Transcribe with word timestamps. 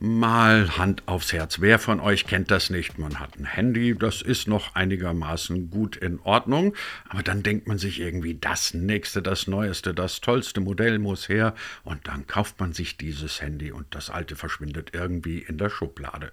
Mal 0.00 0.78
Hand 0.78 1.02
aufs 1.06 1.32
Herz. 1.32 1.60
Wer 1.60 1.80
von 1.80 1.98
euch 1.98 2.24
kennt 2.24 2.52
das 2.52 2.70
nicht? 2.70 2.98
Man 2.98 3.18
hat 3.18 3.36
ein 3.36 3.44
Handy, 3.44 3.96
das 3.98 4.22
ist 4.22 4.46
noch 4.46 4.76
einigermaßen 4.76 5.70
gut 5.70 5.96
in 5.96 6.20
Ordnung, 6.20 6.72
aber 7.08 7.24
dann 7.24 7.42
denkt 7.42 7.66
man 7.66 7.78
sich 7.78 7.98
irgendwie, 7.98 8.36
das 8.40 8.74
nächste, 8.74 9.22
das 9.22 9.48
neueste, 9.48 9.94
das 9.94 10.20
tollste 10.20 10.60
Modell 10.60 11.00
muss 11.00 11.28
her 11.28 11.52
und 11.82 12.06
dann 12.06 12.28
kauft 12.28 12.60
man 12.60 12.72
sich 12.72 12.96
dieses 12.96 13.42
Handy 13.42 13.72
und 13.72 13.86
das 13.90 14.08
alte 14.08 14.36
verschwindet 14.36 14.90
irgendwie 14.92 15.38
in 15.38 15.58
der 15.58 15.68
Schublade. 15.68 16.30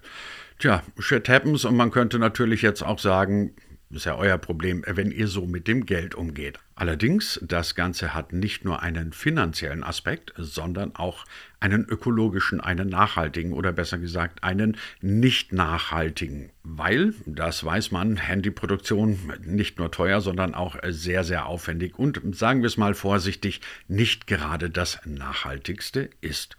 Tja, 0.60 0.84
shit 1.00 1.28
happens 1.28 1.64
und 1.64 1.76
man 1.76 1.90
könnte 1.90 2.20
natürlich 2.20 2.62
jetzt 2.62 2.82
auch 2.82 3.00
sagen, 3.00 3.50
ist 3.90 4.04
ja 4.04 4.16
euer 4.16 4.38
Problem, 4.38 4.84
wenn 4.86 5.12
ihr 5.12 5.28
so 5.28 5.46
mit 5.46 5.68
dem 5.68 5.86
Geld 5.86 6.14
umgeht. 6.14 6.58
Allerdings, 6.74 7.40
das 7.42 7.74
Ganze 7.74 8.14
hat 8.14 8.32
nicht 8.32 8.64
nur 8.64 8.82
einen 8.82 9.12
finanziellen 9.12 9.84
Aspekt, 9.84 10.32
sondern 10.36 10.96
auch 10.96 11.24
einen 11.60 11.84
ökologischen, 11.86 12.60
einen 12.60 12.88
nachhaltigen 12.88 13.52
oder 13.52 13.72
besser 13.72 13.98
gesagt 13.98 14.42
einen 14.42 14.76
nicht 15.00 15.52
nachhaltigen. 15.52 16.50
Weil, 16.64 17.14
das 17.26 17.64
weiß 17.64 17.92
man, 17.92 18.16
Handyproduktion 18.16 19.18
nicht 19.44 19.78
nur 19.78 19.90
teuer, 19.92 20.20
sondern 20.20 20.54
auch 20.54 20.76
sehr, 20.88 21.22
sehr 21.22 21.46
aufwendig 21.46 21.98
und, 21.98 22.20
sagen 22.36 22.62
wir 22.62 22.66
es 22.66 22.76
mal 22.76 22.94
vorsichtig, 22.94 23.60
nicht 23.86 24.26
gerade 24.26 24.68
das 24.68 24.98
nachhaltigste 25.04 26.10
ist. 26.20 26.56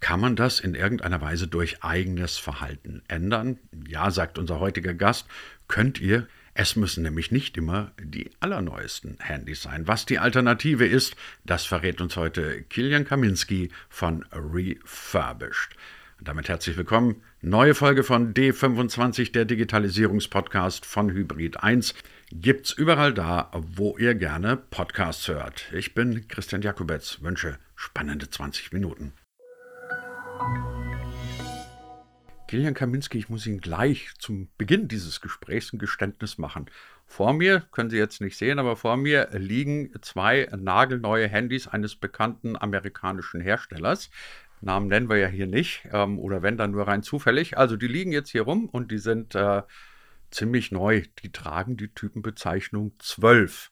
Kann 0.00 0.20
man 0.20 0.36
das 0.36 0.60
in 0.60 0.74
irgendeiner 0.74 1.20
Weise 1.20 1.48
durch 1.48 1.82
eigenes 1.82 2.38
Verhalten 2.38 3.02
ändern? 3.08 3.58
Ja, 3.88 4.10
sagt 4.10 4.38
unser 4.38 4.60
heutiger 4.60 4.94
Gast, 4.94 5.26
könnt 5.66 6.00
ihr 6.00 6.28
es 6.58 6.74
müssen 6.74 7.04
nämlich 7.04 7.30
nicht 7.30 7.56
immer 7.56 7.92
die 8.02 8.32
allerneuesten 8.40 9.16
Handys 9.20 9.62
sein. 9.62 9.86
Was 9.86 10.06
die 10.06 10.18
Alternative 10.18 10.84
ist, 10.84 11.14
das 11.44 11.64
verrät 11.64 12.00
uns 12.00 12.16
heute 12.16 12.62
Kilian 12.62 13.04
Kaminski 13.04 13.70
von 13.88 14.24
Refurbished. 14.32 15.76
Und 16.18 16.26
damit 16.26 16.48
herzlich 16.48 16.76
willkommen. 16.76 17.22
Neue 17.42 17.76
Folge 17.76 18.02
von 18.02 18.34
D25, 18.34 19.30
der 19.30 19.44
Digitalisierungspodcast 19.44 20.84
von 20.84 21.12
Hybrid 21.12 21.62
1. 21.62 21.94
Gibt's 22.32 22.72
überall 22.72 23.14
da, 23.14 23.52
wo 23.52 23.96
ihr 23.96 24.16
gerne 24.16 24.56
Podcasts 24.56 25.28
hört. 25.28 25.72
Ich 25.72 25.94
bin 25.94 26.26
Christian 26.26 26.62
Jakubetz, 26.62 27.18
wünsche 27.22 27.60
spannende 27.76 28.30
20 28.30 28.72
Minuten. 28.72 29.12
Kilian 32.48 32.72
Kaminski, 32.72 33.18
ich 33.18 33.28
muss 33.28 33.46
Ihnen 33.46 33.60
gleich 33.60 34.08
zum 34.18 34.48
Beginn 34.56 34.88
dieses 34.88 35.20
Gesprächs 35.20 35.70
ein 35.74 35.78
Geständnis 35.78 36.38
machen. 36.38 36.64
Vor 37.06 37.34
mir, 37.34 37.60
können 37.72 37.90
Sie 37.90 37.98
jetzt 37.98 38.22
nicht 38.22 38.38
sehen, 38.38 38.58
aber 38.58 38.74
vor 38.74 38.96
mir 38.96 39.28
liegen 39.32 39.92
zwei 40.00 40.48
nagelneue 40.56 41.28
Handys 41.28 41.68
eines 41.68 41.94
bekannten 41.94 42.56
amerikanischen 42.56 43.42
Herstellers. 43.42 44.08
Namen 44.62 44.88
nennen 44.88 45.10
wir 45.10 45.18
ja 45.18 45.28
hier 45.28 45.46
nicht, 45.46 45.86
ähm, 45.92 46.18
oder 46.18 46.42
wenn 46.42 46.56
dann 46.56 46.70
nur 46.70 46.88
rein 46.88 47.02
zufällig. 47.02 47.58
Also 47.58 47.76
die 47.76 47.86
liegen 47.86 48.12
jetzt 48.12 48.30
hier 48.30 48.42
rum 48.42 48.66
und 48.70 48.90
die 48.90 48.98
sind 48.98 49.34
äh, 49.34 49.62
ziemlich 50.30 50.72
neu. 50.72 51.02
Die 51.22 51.30
tragen 51.30 51.76
die 51.76 51.88
Typenbezeichnung 51.88 52.92
12. 52.98 53.70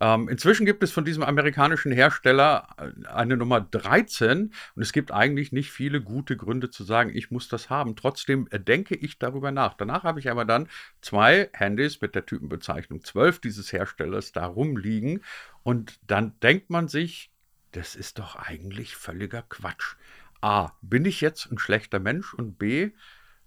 Ähm, 0.00 0.28
inzwischen 0.28 0.66
gibt 0.66 0.82
es 0.82 0.90
von 0.90 1.04
diesem 1.04 1.22
amerikanischen 1.22 1.92
Hersteller 1.92 2.68
äh, 2.78 3.06
eine 3.06 3.36
Nummer 3.36 3.60
13 3.60 4.52
und 4.74 4.82
es 4.82 4.92
gibt 4.92 5.12
eigentlich 5.12 5.52
nicht 5.52 5.70
viele 5.70 6.00
gute 6.00 6.36
Gründe 6.36 6.70
zu 6.70 6.82
sagen, 6.82 7.10
ich 7.14 7.30
muss 7.30 7.48
das 7.48 7.70
haben. 7.70 7.94
Trotzdem 7.94 8.48
äh, 8.50 8.58
denke 8.58 8.96
ich 8.96 9.18
darüber 9.18 9.52
nach. 9.52 9.74
Danach 9.74 10.02
habe 10.02 10.18
ich 10.18 10.30
aber 10.30 10.44
dann 10.44 10.68
zwei 11.00 11.48
Handys 11.52 12.00
mit 12.00 12.14
der 12.14 12.26
Typenbezeichnung 12.26 13.04
12 13.04 13.40
dieses 13.40 13.72
Herstellers 13.72 14.32
da 14.32 14.46
rumliegen 14.46 15.22
und 15.62 16.00
dann 16.06 16.38
denkt 16.40 16.70
man 16.70 16.88
sich, 16.88 17.30
das 17.70 17.94
ist 17.94 18.18
doch 18.18 18.36
eigentlich 18.36 18.96
völliger 18.96 19.42
Quatsch. 19.42 19.96
A, 20.40 20.72
bin 20.82 21.04
ich 21.04 21.20
jetzt 21.20 21.50
ein 21.50 21.58
schlechter 21.58 22.00
Mensch 22.00 22.34
und 22.34 22.58
B, 22.58 22.90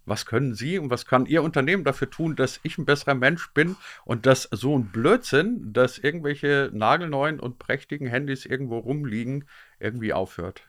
was 0.07 0.25
können 0.25 0.55
Sie 0.55 0.79
und 0.79 0.89
was 0.89 1.05
kann 1.05 1.25
Ihr 1.25 1.43
Unternehmen 1.43 1.83
dafür 1.83 2.09
tun, 2.09 2.35
dass 2.35 2.59
ich 2.63 2.77
ein 2.77 2.85
besserer 2.85 3.15
Mensch 3.15 3.51
bin 3.53 3.75
und 4.05 4.25
dass 4.25 4.43
so 4.51 4.77
ein 4.77 4.85
Blödsinn, 4.85 5.73
dass 5.73 5.97
irgendwelche 5.97 6.71
nagelneuen 6.73 7.39
und 7.39 7.59
prächtigen 7.59 8.07
Handys 8.07 8.45
irgendwo 8.45 8.79
rumliegen, 8.79 9.45
irgendwie 9.79 10.13
aufhört? 10.13 10.63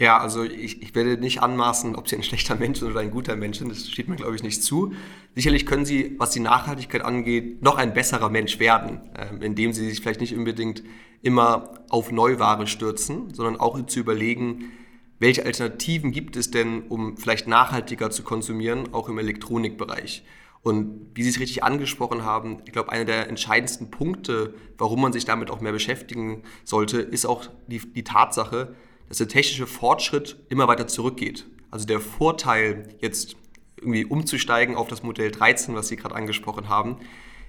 Ja, 0.00 0.18
also 0.18 0.44
ich, 0.44 0.80
ich 0.80 0.94
werde 0.94 1.18
nicht 1.18 1.42
anmaßen, 1.42 1.96
ob 1.96 2.08
Sie 2.08 2.14
ein 2.14 2.22
schlechter 2.22 2.54
Mensch 2.54 2.78
sind 2.78 2.90
oder 2.90 3.00
ein 3.00 3.10
guter 3.10 3.34
Mensch 3.34 3.58
sind. 3.58 3.68
Das 3.68 3.88
steht 3.88 4.08
mir, 4.08 4.14
glaube 4.14 4.36
ich, 4.36 4.44
nicht 4.44 4.62
zu. 4.62 4.92
Sicherlich 5.34 5.66
können 5.66 5.84
Sie, 5.84 6.14
was 6.18 6.30
die 6.30 6.40
Nachhaltigkeit 6.40 7.02
angeht, 7.02 7.62
noch 7.62 7.76
ein 7.76 7.94
besserer 7.94 8.30
Mensch 8.30 8.60
werden, 8.60 9.10
äh, 9.16 9.44
indem 9.44 9.72
Sie 9.72 9.88
sich 9.88 10.00
vielleicht 10.00 10.20
nicht 10.20 10.36
unbedingt 10.36 10.84
immer 11.20 11.84
auf 11.90 12.12
Neuware 12.12 12.68
stürzen, 12.68 13.34
sondern 13.34 13.56
auch 13.56 13.84
zu 13.86 13.98
überlegen, 13.98 14.70
welche 15.18 15.44
Alternativen 15.44 16.12
gibt 16.12 16.36
es 16.36 16.50
denn, 16.50 16.82
um 16.88 17.16
vielleicht 17.16 17.48
nachhaltiger 17.48 18.10
zu 18.10 18.22
konsumieren, 18.22 18.92
auch 18.94 19.08
im 19.08 19.18
Elektronikbereich? 19.18 20.24
Und 20.62 21.10
wie 21.14 21.22
Sie 21.22 21.30
es 21.30 21.40
richtig 21.40 21.64
angesprochen 21.64 22.24
haben, 22.24 22.58
ich 22.66 22.72
glaube, 22.72 22.92
einer 22.92 23.04
der 23.04 23.28
entscheidendsten 23.28 23.90
Punkte, 23.90 24.54
warum 24.76 25.00
man 25.00 25.12
sich 25.12 25.24
damit 25.24 25.50
auch 25.50 25.60
mehr 25.60 25.72
beschäftigen 25.72 26.42
sollte, 26.64 26.98
ist 27.00 27.26
auch 27.26 27.46
die, 27.66 27.78
die 27.78 28.04
Tatsache, 28.04 28.74
dass 29.08 29.18
der 29.18 29.28
technische 29.28 29.66
Fortschritt 29.66 30.36
immer 30.48 30.68
weiter 30.68 30.86
zurückgeht. 30.86 31.46
Also 31.70 31.86
der 31.86 32.00
Vorteil, 32.00 32.94
jetzt 33.00 33.36
irgendwie 33.76 34.04
umzusteigen 34.04 34.74
auf 34.74 34.88
das 34.88 35.02
Modell 35.02 35.30
13, 35.30 35.74
was 35.74 35.88
Sie 35.88 35.96
gerade 35.96 36.14
angesprochen 36.14 36.68
haben, 36.68 36.98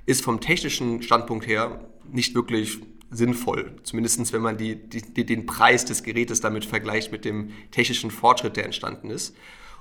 ist 0.06 0.24
vom 0.24 0.40
technischen 0.40 1.02
Standpunkt 1.02 1.48
her 1.48 1.90
nicht 2.12 2.36
wirklich 2.36 2.80
sinnvoll. 3.12 3.76
Zumindest 3.84 4.34
wenn 4.34 4.42
man 4.42 4.58
die, 4.58 4.76
die, 4.76 5.26
den 5.26 5.46
Preis 5.46 5.86
des 5.86 6.04
Gerätes 6.04 6.42
damit 6.42 6.66
vergleicht 6.66 7.12
mit 7.12 7.26
dem 7.26 7.52
technischen 7.72 8.12
Fortschritt, 8.12 8.56
der 8.58 8.66
entstanden 8.66 9.10
ist. 9.10 9.36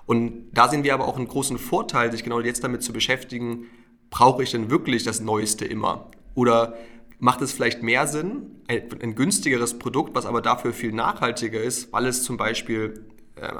Und 0.06 0.50
da 0.52 0.68
sehen 0.68 0.84
wir 0.84 0.94
aber 0.94 1.06
auch 1.06 1.16
einen 1.16 1.28
großen 1.28 1.58
Vorteil, 1.58 2.10
sich 2.10 2.24
genau 2.24 2.40
jetzt 2.40 2.64
damit 2.64 2.82
zu 2.82 2.92
beschäftigen, 2.92 3.66
brauche 4.10 4.42
ich 4.42 4.50
denn 4.50 4.70
wirklich 4.70 5.04
das 5.04 5.20
Neueste 5.20 5.66
immer? 5.66 6.10
Oder 6.34 6.78
macht 7.18 7.42
es 7.42 7.52
vielleicht 7.52 7.82
mehr 7.82 8.06
Sinn, 8.06 8.62
ein, 8.68 8.82
ein 9.02 9.14
günstigeres 9.14 9.78
Produkt, 9.78 10.14
was 10.14 10.24
aber 10.24 10.40
dafür 10.40 10.72
viel 10.72 10.92
nachhaltiger 10.92 11.60
ist, 11.60 11.92
weil 11.92 12.06
es 12.06 12.22
zum 12.22 12.36
Beispiel 12.36 13.04
äh, 13.36 13.52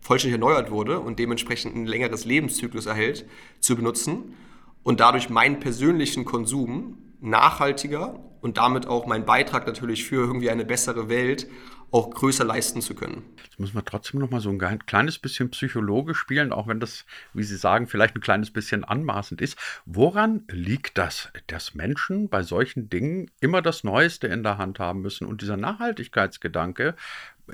vollständig 0.00 0.40
erneuert 0.40 0.70
wurde 0.70 0.98
und 0.98 1.18
dementsprechend 1.18 1.76
ein 1.76 1.86
längeres 1.86 2.24
Lebenszyklus 2.24 2.86
erhält, 2.86 3.24
zu 3.60 3.76
benutzen 3.76 4.34
und 4.82 5.00
dadurch 5.00 5.30
meinen 5.30 5.60
persönlichen 5.60 6.24
Konsum 6.24 6.98
nachhaltiger 7.22 8.18
und 8.40 8.58
damit 8.58 8.86
auch 8.86 9.06
meinen 9.06 9.24
Beitrag 9.24 9.66
natürlich 9.66 10.04
für 10.04 10.16
irgendwie 10.16 10.50
eine 10.50 10.64
bessere 10.64 11.08
Welt 11.08 11.48
auch 11.92 12.10
größer 12.10 12.44
leisten 12.44 12.80
zu 12.80 12.94
können. 12.94 13.22
Jetzt 13.44 13.60
müssen 13.60 13.74
wir 13.74 13.84
trotzdem 13.84 14.18
noch 14.18 14.30
mal 14.30 14.40
so 14.40 14.48
ein 14.48 14.78
kleines 14.86 15.18
bisschen 15.18 15.50
Psychologe 15.50 16.14
spielen, 16.14 16.50
auch 16.50 16.66
wenn 16.66 16.80
das, 16.80 17.04
wie 17.34 17.42
Sie 17.42 17.56
sagen, 17.56 17.86
vielleicht 17.86 18.16
ein 18.16 18.22
kleines 18.22 18.50
bisschen 18.50 18.82
anmaßend 18.82 19.42
ist. 19.42 19.58
Woran 19.84 20.44
liegt 20.48 20.96
das, 20.96 21.30
dass 21.48 21.74
Menschen 21.74 22.30
bei 22.30 22.42
solchen 22.42 22.88
Dingen 22.88 23.30
immer 23.40 23.60
das 23.60 23.84
Neueste 23.84 24.26
in 24.26 24.42
der 24.42 24.56
Hand 24.56 24.78
haben 24.78 25.02
müssen 25.02 25.26
und 25.26 25.42
dieser 25.42 25.58
Nachhaltigkeitsgedanke 25.58 26.96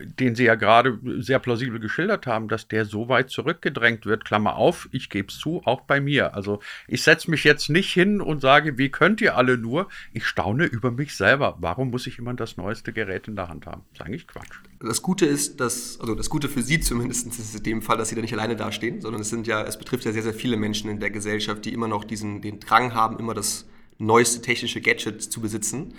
den 0.04 0.34
Sie 0.34 0.44
ja 0.44 0.54
gerade 0.54 0.98
sehr 1.18 1.38
plausibel 1.38 1.80
geschildert 1.80 2.26
haben, 2.26 2.48
dass 2.48 2.68
der 2.68 2.84
so 2.84 3.08
weit 3.08 3.30
zurückgedrängt 3.30 4.06
wird. 4.06 4.24
Klammer 4.24 4.56
auf, 4.56 4.88
ich 4.92 5.10
gebe 5.10 5.28
es 5.28 5.38
zu, 5.38 5.62
auch 5.64 5.82
bei 5.82 6.00
mir. 6.00 6.34
Also 6.34 6.60
ich 6.86 7.02
setze 7.02 7.30
mich 7.30 7.44
jetzt 7.44 7.70
nicht 7.70 7.92
hin 7.92 8.20
und 8.20 8.40
sage, 8.40 8.78
wie 8.78 8.90
könnt 8.90 9.20
ihr 9.20 9.36
alle 9.36 9.58
nur? 9.58 9.88
Ich 10.12 10.26
staune 10.26 10.64
über 10.64 10.90
mich 10.90 11.16
selber. 11.16 11.56
Warum 11.60 11.90
muss 11.90 12.06
ich 12.06 12.18
immer 12.18 12.34
das 12.34 12.56
neueste 12.56 12.92
Gerät 12.92 13.28
in 13.28 13.36
der 13.36 13.48
Hand 13.48 13.66
haben? 13.66 13.82
Das 13.90 14.00
ist 14.00 14.06
eigentlich 14.06 14.26
Quatsch. 14.26 14.58
Das 14.80 15.02
Gute 15.02 15.26
ist, 15.26 15.60
dass, 15.60 15.98
also 16.00 16.14
das 16.14 16.30
Gute 16.30 16.48
für 16.48 16.62
Sie 16.62 16.80
zumindest 16.80 17.26
ist 17.26 17.56
in 17.56 17.62
dem 17.62 17.82
Fall, 17.82 17.96
dass 17.96 18.08
Sie 18.08 18.14
da 18.14 18.20
nicht 18.20 18.34
alleine 18.34 18.56
dastehen, 18.56 19.00
sondern 19.00 19.22
es 19.22 19.30
sind 19.30 19.46
ja, 19.46 19.62
es 19.62 19.78
betrifft 19.78 20.04
ja 20.04 20.12
sehr, 20.12 20.22
sehr 20.22 20.34
viele 20.34 20.56
Menschen 20.56 20.90
in 20.90 21.00
der 21.00 21.10
Gesellschaft, 21.10 21.64
die 21.64 21.72
immer 21.72 21.88
noch 21.88 22.04
diesen, 22.04 22.42
den 22.42 22.60
Drang 22.60 22.94
haben, 22.94 23.18
immer 23.18 23.34
das 23.34 23.68
neueste 23.98 24.40
technische 24.40 24.80
Gadget 24.80 25.20
zu 25.22 25.40
besitzen. 25.40 25.94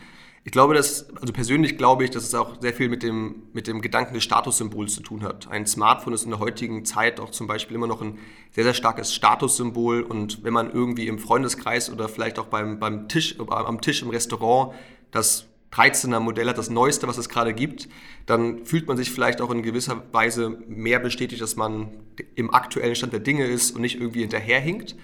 Ich 0.46 0.52
glaube, 0.52 0.74
dass, 0.74 1.10
also 1.18 1.34
persönlich 1.34 1.78
glaube 1.78 2.06
ich, 2.06 2.12
dass 2.12 2.24
es 2.24 2.34
auch 2.34 2.62
sehr 2.62 2.74
viel 2.74 2.90
mit 2.90 3.04
dem, 3.04 3.44
mit 3.54 3.68
dem 3.68 3.82
Gedanken 3.82 4.14
des 4.14 4.24
Statussymbols 4.24 4.96
zu 4.96 5.02
tun 5.02 5.24
hat. 5.24 5.50
Ein 5.50 5.66
Smartphone 5.66 6.14
ist 6.14 6.24
in 6.24 6.30
der 6.30 6.40
heutigen 6.40 6.86
Zeit 6.86 7.20
auch 7.20 7.32
zum 7.32 7.46
Beispiel 7.46 7.76
immer 7.76 7.88
noch 7.88 8.02
ein 8.02 8.18
sehr, 8.52 8.64
sehr 8.64 8.74
starkes 8.74 9.14
Statussymbol. 9.14 10.02
Und 10.02 10.44
wenn 10.44 10.54
man 10.54 10.72
irgendwie 10.72 11.08
im 11.08 11.20
Freundeskreis 11.20 11.92
oder 11.92 12.08
vielleicht 12.08 12.40
auch 12.40 12.46
beim, 12.46 12.80
beim 12.80 13.10
Tisch, 13.10 13.38
am 13.50 13.82
Tisch 13.82 14.02
im 14.02 14.10
Restaurant 14.10 14.74
das 15.12 15.46
13er 15.74 16.20
Modell 16.20 16.48
hat, 16.48 16.58
das 16.58 16.70
neueste, 16.70 17.08
was 17.08 17.18
es 17.18 17.30
gerade 17.30 17.54
gibt, 17.54 17.90
dann 18.26 18.66
fühlt 18.66 18.88
man 18.88 18.98
sich 18.98 19.12
vielleicht 19.12 19.42
auch 19.42 19.52
in 19.52 19.62
gewisser 19.62 20.04
Weise 20.14 20.58
mehr 20.68 21.00
bestätigt, 21.00 21.42
dass 21.42 21.58
man 21.58 21.90
im 22.36 22.54
aktuellen 22.54 22.96
Stand 22.96 23.14
der 23.14 23.20
Dinge 23.20 23.46
ist 23.46 23.72
und 23.76 23.82
nicht 23.82 24.00
irgendwie 24.00 24.22
hinterherhinkt. 24.22 24.96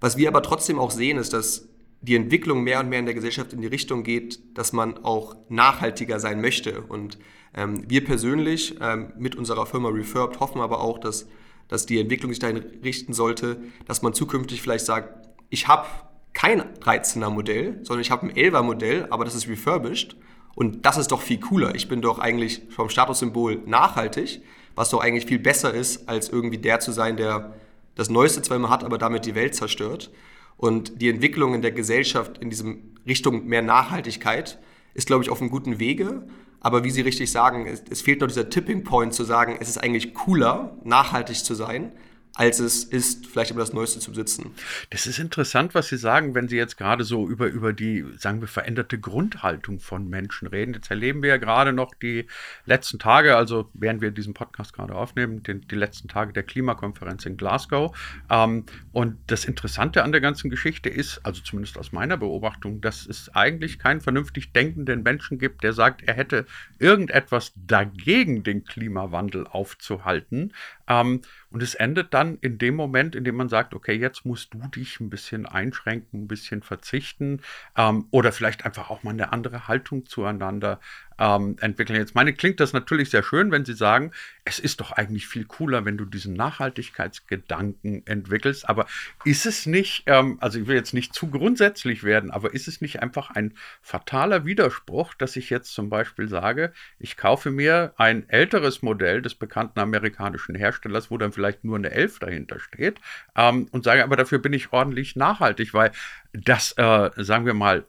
Was 0.00 0.16
wir 0.16 0.28
aber 0.28 0.42
trotzdem 0.42 0.78
auch 0.78 0.92
sehen, 0.92 1.18
ist, 1.18 1.32
dass 1.32 1.68
die 2.00 2.14
Entwicklung 2.14 2.62
mehr 2.62 2.80
und 2.80 2.88
mehr 2.88 3.00
in 3.00 3.06
der 3.06 3.14
Gesellschaft 3.14 3.52
in 3.52 3.60
die 3.60 3.66
Richtung 3.66 4.02
geht, 4.02 4.56
dass 4.56 4.72
man 4.72 4.98
auch 5.04 5.36
nachhaltiger 5.48 6.20
sein 6.20 6.40
möchte. 6.40 6.82
Und 6.82 7.18
ähm, 7.54 7.84
wir 7.88 8.04
persönlich 8.04 8.76
ähm, 8.80 9.12
mit 9.18 9.34
unserer 9.34 9.66
Firma 9.66 9.88
Refurbed 9.88 10.40
hoffen 10.40 10.60
aber 10.60 10.80
auch, 10.80 10.98
dass, 10.98 11.28
dass 11.66 11.86
die 11.86 11.98
Entwicklung 11.98 12.30
sich 12.32 12.38
dahin 12.38 12.58
richten 12.84 13.12
sollte, 13.12 13.60
dass 13.86 14.02
man 14.02 14.14
zukünftig 14.14 14.62
vielleicht 14.62 14.86
sagt, 14.86 15.28
ich 15.50 15.66
habe 15.66 15.86
kein 16.34 16.62
13er 16.80 17.30
Modell, 17.30 17.80
sondern 17.82 18.02
ich 18.02 18.10
habe 18.10 18.26
ein 18.26 18.32
11er 18.32 18.62
Modell, 18.62 19.06
aber 19.10 19.24
das 19.24 19.34
ist 19.34 19.48
refurbished. 19.48 20.16
Und 20.54 20.86
das 20.86 20.98
ist 20.98 21.12
doch 21.12 21.20
viel 21.22 21.40
cooler. 21.40 21.74
Ich 21.74 21.88
bin 21.88 22.00
doch 22.00 22.18
eigentlich 22.18 22.62
vom 22.70 22.88
Statussymbol 22.90 23.62
nachhaltig. 23.66 24.42
was 24.74 24.90
doch 24.90 25.00
eigentlich 25.00 25.26
viel 25.26 25.40
besser 25.40 25.74
ist, 25.74 26.08
als 26.08 26.28
irgendwie 26.28 26.58
der 26.58 26.78
zu 26.78 26.92
sein, 26.92 27.16
der 27.16 27.54
das 27.96 28.10
Neueste 28.10 28.54
immer 28.54 28.70
hat, 28.70 28.84
aber 28.84 28.96
damit 28.96 29.26
die 29.26 29.34
Welt 29.34 29.56
zerstört. 29.56 30.12
Und 30.58 31.00
die 31.00 31.08
Entwicklung 31.08 31.54
in 31.54 31.62
der 31.62 31.70
Gesellschaft 31.70 32.38
in 32.38 32.50
diesem 32.50 32.94
Richtung 33.06 33.46
mehr 33.46 33.62
Nachhaltigkeit 33.62 34.58
ist, 34.92 35.06
glaube 35.06 35.22
ich, 35.22 35.30
auf 35.30 35.40
einem 35.40 35.50
guten 35.50 35.78
Wege. 35.78 36.26
Aber 36.60 36.82
wie 36.82 36.90
Sie 36.90 37.00
richtig 37.00 37.30
sagen, 37.30 37.66
es, 37.66 37.84
es 37.88 38.02
fehlt 38.02 38.20
noch 38.20 38.26
dieser 38.26 38.50
Tipping 38.50 38.82
Point 38.82 39.14
zu 39.14 39.22
sagen, 39.24 39.56
es 39.60 39.68
ist 39.68 39.78
eigentlich 39.78 40.12
cooler, 40.12 40.76
nachhaltig 40.84 41.36
zu 41.36 41.54
sein, 41.54 41.92
als 42.38 42.60
es 42.60 42.84
ist, 42.84 43.26
vielleicht 43.26 43.50
immer 43.50 43.60
das 43.60 43.72
Neueste 43.72 43.98
zu 43.98 44.12
besitzen. 44.12 44.52
Das 44.90 45.08
ist 45.08 45.18
interessant, 45.18 45.74
was 45.74 45.88
Sie 45.88 45.96
sagen, 45.96 46.36
wenn 46.36 46.46
Sie 46.46 46.56
jetzt 46.56 46.76
gerade 46.76 47.02
so 47.02 47.28
über, 47.28 47.48
über 47.48 47.72
die, 47.72 48.04
sagen 48.16 48.40
wir, 48.40 48.46
veränderte 48.46 48.98
Grundhaltung 48.98 49.80
von 49.80 50.08
Menschen 50.08 50.46
reden. 50.46 50.72
Jetzt 50.72 50.88
erleben 50.88 51.20
wir 51.20 51.30
ja 51.30 51.36
gerade 51.36 51.72
noch 51.72 51.92
die 52.00 52.28
letzten 52.64 53.00
Tage, 53.00 53.36
also 53.36 53.68
während 53.74 54.02
wir 54.02 54.12
diesen 54.12 54.34
Podcast 54.34 54.72
gerade 54.72 54.94
aufnehmen, 54.94 55.42
den, 55.42 55.62
die 55.62 55.74
letzten 55.74 56.06
Tage 56.06 56.32
der 56.32 56.44
Klimakonferenz 56.44 57.26
in 57.26 57.36
Glasgow. 57.36 57.96
Ähm, 58.30 58.66
und 58.92 59.18
das 59.26 59.44
Interessante 59.44 60.04
an 60.04 60.12
der 60.12 60.20
ganzen 60.20 60.48
Geschichte 60.48 60.88
ist, 60.88 61.20
also 61.24 61.42
zumindest 61.42 61.76
aus 61.76 61.90
meiner 61.90 62.16
Beobachtung, 62.16 62.80
dass 62.80 63.04
es 63.04 63.34
eigentlich 63.34 63.80
keinen 63.80 64.00
vernünftig 64.00 64.52
denkenden 64.52 65.02
Menschen 65.02 65.38
gibt, 65.40 65.64
der 65.64 65.72
sagt, 65.72 66.04
er 66.04 66.14
hätte 66.14 66.46
irgendetwas 66.78 67.52
dagegen, 67.56 68.44
den 68.44 68.62
Klimawandel 68.62 69.48
aufzuhalten. 69.48 70.52
Ähm, 70.88 71.22
und 71.50 71.62
es 71.62 71.74
endet 71.74 72.14
dann 72.14 72.38
in 72.40 72.58
dem 72.58 72.74
Moment, 72.74 73.14
in 73.14 73.24
dem 73.24 73.36
man 73.36 73.48
sagt, 73.48 73.74
okay, 73.74 73.94
jetzt 73.94 74.24
musst 74.24 74.54
du 74.54 74.58
dich 74.68 75.00
ein 75.00 75.10
bisschen 75.10 75.46
einschränken, 75.46 76.24
ein 76.24 76.28
bisschen 76.28 76.62
verzichten 76.62 77.40
ähm, 77.76 78.06
oder 78.10 78.32
vielleicht 78.32 78.64
einfach 78.64 78.90
auch 78.90 79.02
mal 79.02 79.10
eine 79.10 79.32
andere 79.32 79.68
Haltung 79.68 80.06
zueinander 80.06 80.80
ähm, 81.18 81.56
entwickeln. 81.60 81.98
Jetzt 81.98 82.14
meine 82.14 82.32
klingt 82.32 82.60
das 82.60 82.72
natürlich 82.72 83.10
sehr 83.10 83.22
schön, 83.22 83.50
wenn 83.50 83.64
Sie 83.64 83.74
sagen, 83.74 84.12
es 84.44 84.58
ist 84.58 84.80
doch 84.80 84.92
eigentlich 84.92 85.26
viel 85.26 85.44
cooler, 85.44 85.84
wenn 85.84 85.98
du 85.98 86.04
diesen 86.04 86.34
Nachhaltigkeitsgedanken 86.34 88.06
entwickelst. 88.06 88.68
Aber 88.68 88.86
ist 89.24 89.46
es 89.46 89.66
nicht, 89.66 90.04
ähm, 90.06 90.38
also 90.40 90.58
ich 90.58 90.66
will 90.66 90.76
jetzt 90.76 90.94
nicht 90.94 91.14
zu 91.14 91.28
grundsätzlich 91.28 92.04
werden, 92.04 92.30
aber 92.30 92.54
ist 92.54 92.68
es 92.68 92.80
nicht 92.80 93.02
einfach 93.02 93.30
ein 93.30 93.54
fataler 93.82 94.44
Widerspruch, 94.44 95.14
dass 95.14 95.36
ich 95.36 95.50
jetzt 95.50 95.72
zum 95.74 95.90
Beispiel 95.90 96.28
sage, 96.28 96.72
ich 96.98 97.16
kaufe 97.16 97.50
mir 97.50 97.92
ein 97.96 98.28
älteres 98.28 98.82
Modell 98.82 99.22
des 99.22 99.34
bekannten 99.34 99.80
amerikanischen 99.80 100.54
Herstellers, 100.54 101.10
wo 101.10 101.18
dann 101.18 101.32
vielleicht 101.32 101.64
nur 101.64 101.76
eine 101.76 101.90
11 101.90 102.20
dahinter 102.20 102.60
steht 102.60 103.00
ähm, 103.36 103.68
und 103.72 103.84
sage, 103.84 104.04
aber 104.04 104.16
dafür 104.16 104.38
bin 104.38 104.52
ich 104.52 104.72
ordentlich 104.72 105.16
nachhaltig, 105.16 105.74
weil 105.74 105.92
das, 106.32 106.72
äh, 106.78 107.10
sagen 107.16 107.46
wir 107.46 107.54
mal, 107.54 107.84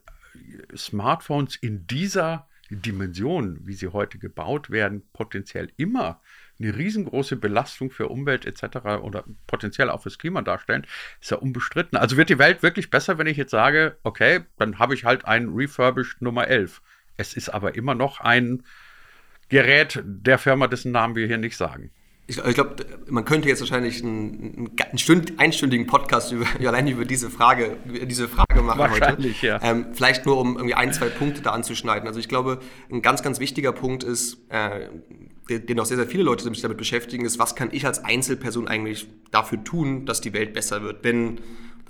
Smartphones 0.75 1.55
in 1.55 1.87
dieser 1.87 2.48
Dimensionen, 2.69 3.60
wie 3.66 3.74
sie 3.74 3.88
heute 3.88 4.19
gebaut 4.19 4.69
werden, 4.69 5.04
potenziell 5.13 5.71
immer 5.77 6.21
eine 6.60 6.75
riesengroße 6.75 7.36
Belastung 7.36 7.89
für 7.89 8.10
Umwelt 8.10 8.45
etc. 8.45 9.01
oder 9.01 9.24
potenziell 9.48 9.89
auch 9.89 10.04
fürs 10.04 10.18
Klima 10.18 10.42
darstellen, 10.42 10.86
ist 11.21 11.31
ja 11.31 11.38
unbestritten. 11.38 11.98
Also 11.98 12.18
wird 12.18 12.30
die 12.30 12.39
Welt 12.39 12.62
wirklich 12.63 12.89
besser, 12.89 13.18
wenn 13.18 13.27
ich 13.27 13.38
jetzt 13.38 13.51
sage, 13.51 13.98
okay, 14.04 14.42
dann 14.57 14.77
habe 14.77 14.94
ich 14.94 15.06
halt 15.06 15.25
ein 15.25 15.50
Refurbished 15.50 16.21
Nummer 16.21 16.48
11. 16.48 16.81
Es 17.18 17.33
ist 17.33 17.50
aber 17.50 17.75
immer 17.75 17.95
noch 17.95 18.19
ein 18.19 18.63
Gerät 19.48 20.01
der 20.04 20.38
Firma, 20.38 20.68
dessen 20.68 20.92
Namen 20.92 21.16
wir 21.16 21.27
hier 21.27 21.38
nicht 21.38 21.57
sagen 21.57 21.92
ich, 22.29 22.37
ich 22.37 22.53
glaube, 22.53 22.85
man 23.07 23.25
könnte 23.25 23.49
jetzt 23.49 23.59
wahrscheinlich 23.59 24.03
einen, 24.03 24.69
einen 24.79 24.97
Stünd, 24.99 25.39
einstündigen 25.39 25.87
Podcast 25.87 26.31
über, 26.31 26.45
allein 26.67 26.87
über 26.87 27.03
diese 27.03 27.31
Frage, 27.31 27.77
diese 28.05 28.27
Frage 28.27 28.61
machen 28.61 28.79
wahrscheinlich, 28.79 29.37
heute. 29.37 29.47
Ja. 29.47 29.59
Ähm, 29.63 29.87
vielleicht 29.93 30.27
nur, 30.27 30.37
um 30.37 30.55
irgendwie 30.55 30.75
ein, 30.75 30.93
zwei 30.93 31.07
Punkte 31.07 31.41
da 31.41 31.51
anzuschneiden. 31.51 32.07
Also 32.07 32.19
ich 32.19 32.29
glaube, 32.29 32.59
ein 32.91 33.01
ganz, 33.01 33.23
ganz 33.23 33.39
wichtiger 33.39 33.71
Punkt 33.71 34.03
ist, 34.03 34.37
äh, 34.49 34.89
den 35.49 35.79
auch 35.79 35.85
sehr, 35.85 35.97
sehr 35.97 36.05
viele 36.05 36.21
Leute 36.21 36.43
sich 36.43 36.61
damit 36.61 36.77
beschäftigen, 36.77 37.25
ist, 37.25 37.39
was 37.39 37.55
kann 37.55 37.69
ich 37.71 37.87
als 37.87 38.05
Einzelperson 38.05 38.67
eigentlich 38.67 39.07
dafür 39.31 39.63
tun, 39.63 40.05
dass 40.05 40.21
die 40.21 40.33
Welt 40.33 40.53
besser 40.53 40.83
wird? 40.83 41.03
Denn 41.03 41.39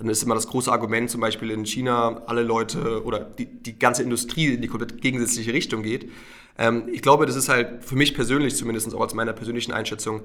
dann 0.00 0.08
ist 0.08 0.22
immer 0.22 0.34
das 0.34 0.46
große 0.46 0.72
Argument, 0.72 1.10
zum 1.10 1.20
Beispiel 1.20 1.50
in 1.50 1.66
China, 1.66 2.22
alle 2.26 2.42
Leute 2.42 3.04
oder 3.04 3.20
die, 3.20 3.44
die 3.44 3.78
ganze 3.78 4.02
Industrie 4.02 4.54
in 4.54 4.62
die 4.62 4.68
komplett 4.68 5.02
gegensätzliche 5.02 5.52
Richtung 5.52 5.82
geht. 5.82 6.10
Ähm, 6.58 6.88
ich 6.90 7.02
glaube, 7.02 7.26
das 7.26 7.36
ist 7.36 7.50
halt 7.50 7.84
für 7.84 7.96
mich 7.96 8.14
persönlich, 8.14 8.56
zumindest 8.56 8.94
auch 8.94 9.00
aus 9.00 9.14
meiner 9.14 9.34
persönlichen 9.34 9.72
Einschätzung, 9.72 10.22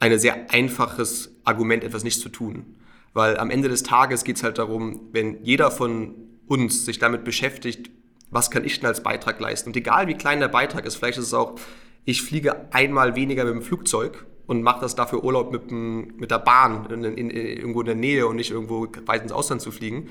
ein 0.00 0.18
sehr 0.18 0.50
einfaches 0.52 1.34
Argument, 1.44 1.82
etwas 1.82 2.04
nicht 2.04 2.20
zu 2.20 2.28
tun. 2.28 2.76
Weil 3.14 3.38
am 3.38 3.50
Ende 3.50 3.70
des 3.70 3.82
Tages 3.82 4.22
geht 4.22 4.36
es 4.36 4.42
halt 4.42 4.58
darum, 4.58 5.08
wenn 5.12 5.42
jeder 5.44 5.70
von 5.70 6.14
uns 6.46 6.84
sich 6.84 6.98
damit 6.98 7.24
beschäftigt, 7.24 7.90
was 8.30 8.50
kann 8.50 8.64
ich 8.64 8.78
denn 8.80 8.86
als 8.86 9.02
Beitrag 9.02 9.40
leisten? 9.40 9.70
Und 9.70 9.76
egal 9.76 10.08
wie 10.08 10.14
klein 10.14 10.40
der 10.40 10.48
Beitrag 10.48 10.84
ist, 10.84 10.96
vielleicht 10.96 11.18
ist 11.18 11.26
es 11.26 11.34
auch, 11.34 11.58
ich 12.04 12.22
fliege 12.22 12.72
einmal 12.72 13.16
weniger 13.16 13.44
mit 13.44 13.54
dem 13.54 13.62
Flugzeug 13.62 14.26
und 14.50 14.62
mache 14.62 14.80
das 14.80 14.96
dafür 14.96 15.22
Urlaub 15.22 15.52
mit, 15.52 15.70
dem, 15.70 16.16
mit 16.16 16.32
der 16.32 16.40
Bahn 16.40 16.84
in, 16.90 17.04
in, 17.04 17.30
in, 17.30 17.30
irgendwo 17.30 17.82
in 17.82 17.86
der 17.86 17.94
Nähe 17.94 18.26
und 18.26 18.34
nicht 18.34 18.50
irgendwo 18.50 18.88
weit 19.06 19.22
ins 19.22 19.30
Ausland 19.30 19.62
zu 19.62 19.70
fliegen. 19.70 20.08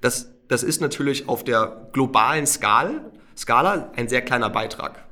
Das, 0.00 0.30
das 0.46 0.62
ist 0.62 0.80
natürlich 0.80 1.28
auf 1.28 1.42
der 1.42 1.88
globalen 1.92 2.46
Skala 2.46 3.10
Skala 3.36 3.90
ein 3.96 4.08
sehr 4.08 4.22
kleiner 4.22 4.48
Beitrag. 4.48 5.04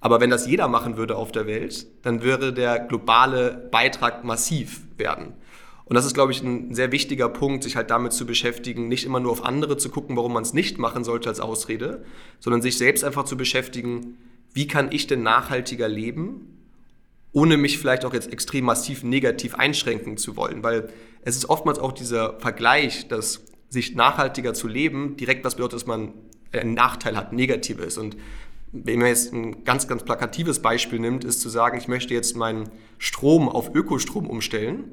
Aber 0.00 0.22
wenn 0.22 0.30
das 0.30 0.46
jeder 0.46 0.66
machen 0.66 0.96
würde 0.96 1.16
auf 1.16 1.30
der 1.30 1.46
Welt, 1.46 1.86
dann 2.06 2.22
würde 2.22 2.54
der 2.54 2.78
globale 2.78 3.68
Beitrag 3.70 4.24
massiv 4.24 4.80
werden. 4.96 5.34
Und 5.84 5.94
das 5.94 6.06
ist, 6.06 6.14
glaube 6.14 6.32
ich, 6.32 6.42
ein 6.42 6.74
sehr 6.74 6.90
wichtiger 6.90 7.28
Punkt, 7.28 7.62
sich 7.64 7.76
halt 7.76 7.90
damit 7.90 8.14
zu 8.14 8.24
beschäftigen, 8.24 8.88
nicht 8.88 9.04
immer 9.04 9.20
nur 9.20 9.32
auf 9.32 9.44
andere 9.44 9.76
zu 9.76 9.90
gucken, 9.90 10.16
warum 10.16 10.32
man 10.32 10.42
es 10.42 10.54
nicht 10.54 10.78
machen 10.78 11.04
sollte 11.04 11.28
als 11.28 11.40
Ausrede, 11.40 12.02
sondern 12.40 12.62
sich 12.62 12.78
selbst 12.78 13.04
einfach 13.04 13.24
zu 13.24 13.36
beschäftigen, 13.36 14.16
wie 14.54 14.66
kann 14.66 14.90
ich 14.90 15.06
denn 15.06 15.22
nachhaltiger 15.22 15.86
leben, 15.86 16.51
ohne 17.32 17.56
mich 17.56 17.78
vielleicht 17.78 18.04
auch 18.04 18.12
jetzt 18.12 18.32
extrem 18.32 18.66
massiv 18.66 19.02
negativ 19.02 19.54
einschränken 19.54 20.16
zu 20.16 20.36
wollen. 20.36 20.62
Weil 20.62 20.90
es 21.22 21.36
ist 21.36 21.48
oftmals 21.48 21.78
auch 21.78 21.92
dieser 21.92 22.38
Vergleich, 22.40 23.08
dass 23.08 23.42
sich 23.68 23.94
nachhaltiger 23.94 24.52
zu 24.52 24.68
leben 24.68 25.16
direkt 25.16 25.44
was 25.44 25.54
bedeutet, 25.54 25.76
dass 25.76 25.86
man 25.86 26.12
einen 26.52 26.74
Nachteil 26.74 27.16
hat, 27.16 27.32
negativ 27.32 27.78
ist. 27.78 27.96
Und 27.96 28.16
wenn 28.72 28.98
man 28.98 29.08
jetzt 29.08 29.32
ein 29.32 29.64
ganz, 29.64 29.88
ganz 29.88 30.02
plakatives 30.04 30.60
Beispiel 30.60 30.98
nimmt, 30.98 31.24
ist 31.24 31.40
zu 31.40 31.48
sagen, 31.48 31.78
ich 31.78 31.88
möchte 31.88 32.12
jetzt 32.12 32.36
meinen 32.36 32.70
Strom 32.98 33.48
auf 33.48 33.74
Ökostrom 33.74 34.28
umstellen, 34.28 34.92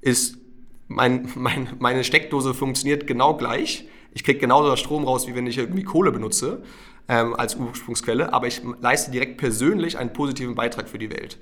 ist 0.00 0.38
mein, 0.86 1.28
mein, 1.34 1.68
meine 1.80 2.04
Steckdose 2.04 2.54
funktioniert 2.54 3.06
genau 3.06 3.36
gleich. 3.36 3.88
Ich 4.12 4.24
kriege 4.24 4.38
genauso 4.38 4.74
Strom 4.76 5.04
raus, 5.04 5.26
wie 5.28 5.34
wenn 5.34 5.46
ich 5.46 5.58
irgendwie 5.58 5.84
Kohle 5.84 6.12
benutze 6.12 6.62
ähm, 7.08 7.34
als 7.34 7.56
Ursprungsquelle, 7.56 8.32
aber 8.32 8.48
ich 8.48 8.62
leiste 8.80 9.10
direkt 9.10 9.38
persönlich 9.38 9.98
einen 9.98 10.12
positiven 10.12 10.54
Beitrag 10.54 10.88
für 10.88 10.98
die 10.98 11.10
Welt. 11.10 11.38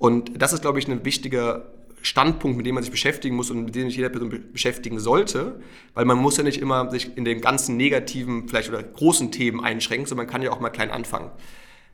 Und 0.00 0.40
das 0.40 0.54
ist, 0.54 0.62
glaube 0.62 0.78
ich, 0.78 0.88
ein 0.88 1.04
wichtiger 1.04 1.66
Standpunkt, 2.00 2.56
mit 2.56 2.64
dem 2.64 2.74
man 2.74 2.82
sich 2.82 2.90
beschäftigen 2.90 3.36
muss 3.36 3.50
und 3.50 3.66
mit 3.66 3.74
dem 3.74 3.88
sich 3.88 3.96
jeder 3.96 4.08
Person 4.08 4.50
beschäftigen 4.50 4.98
sollte, 4.98 5.60
weil 5.92 6.06
man 6.06 6.16
muss 6.16 6.38
ja 6.38 6.42
nicht 6.42 6.58
immer 6.58 6.90
sich 6.90 7.18
in 7.18 7.26
den 7.26 7.42
ganzen 7.42 7.76
negativen, 7.76 8.48
vielleicht 8.48 8.70
oder 8.70 8.82
großen 8.82 9.30
Themen 9.30 9.62
einschränken, 9.62 10.06
sondern 10.06 10.24
man 10.24 10.32
kann 10.32 10.40
ja 10.40 10.52
auch 10.52 10.60
mal 10.60 10.70
klein 10.70 10.90
anfangen. 10.90 11.30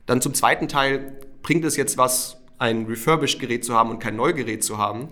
Dann 0.05 0.21
zum 0.21 0.33
zweiten 0.33 0.69
Teil, 0.69 1.17
bringt 1.43 1.65
es 1.65 1.75
jetzt 1.75 1.97
was, 1.97 2.37
ein 2.57 2.85
Refurbished-Gerät 2.85 3.65
zu 3.65 3.73
haben 3.73 3.89
und 3.89 3.99
kein 3.99 4.15
Neugerät 4.15 4.63
zu 4.63 4.77
haben? 4.77 5.09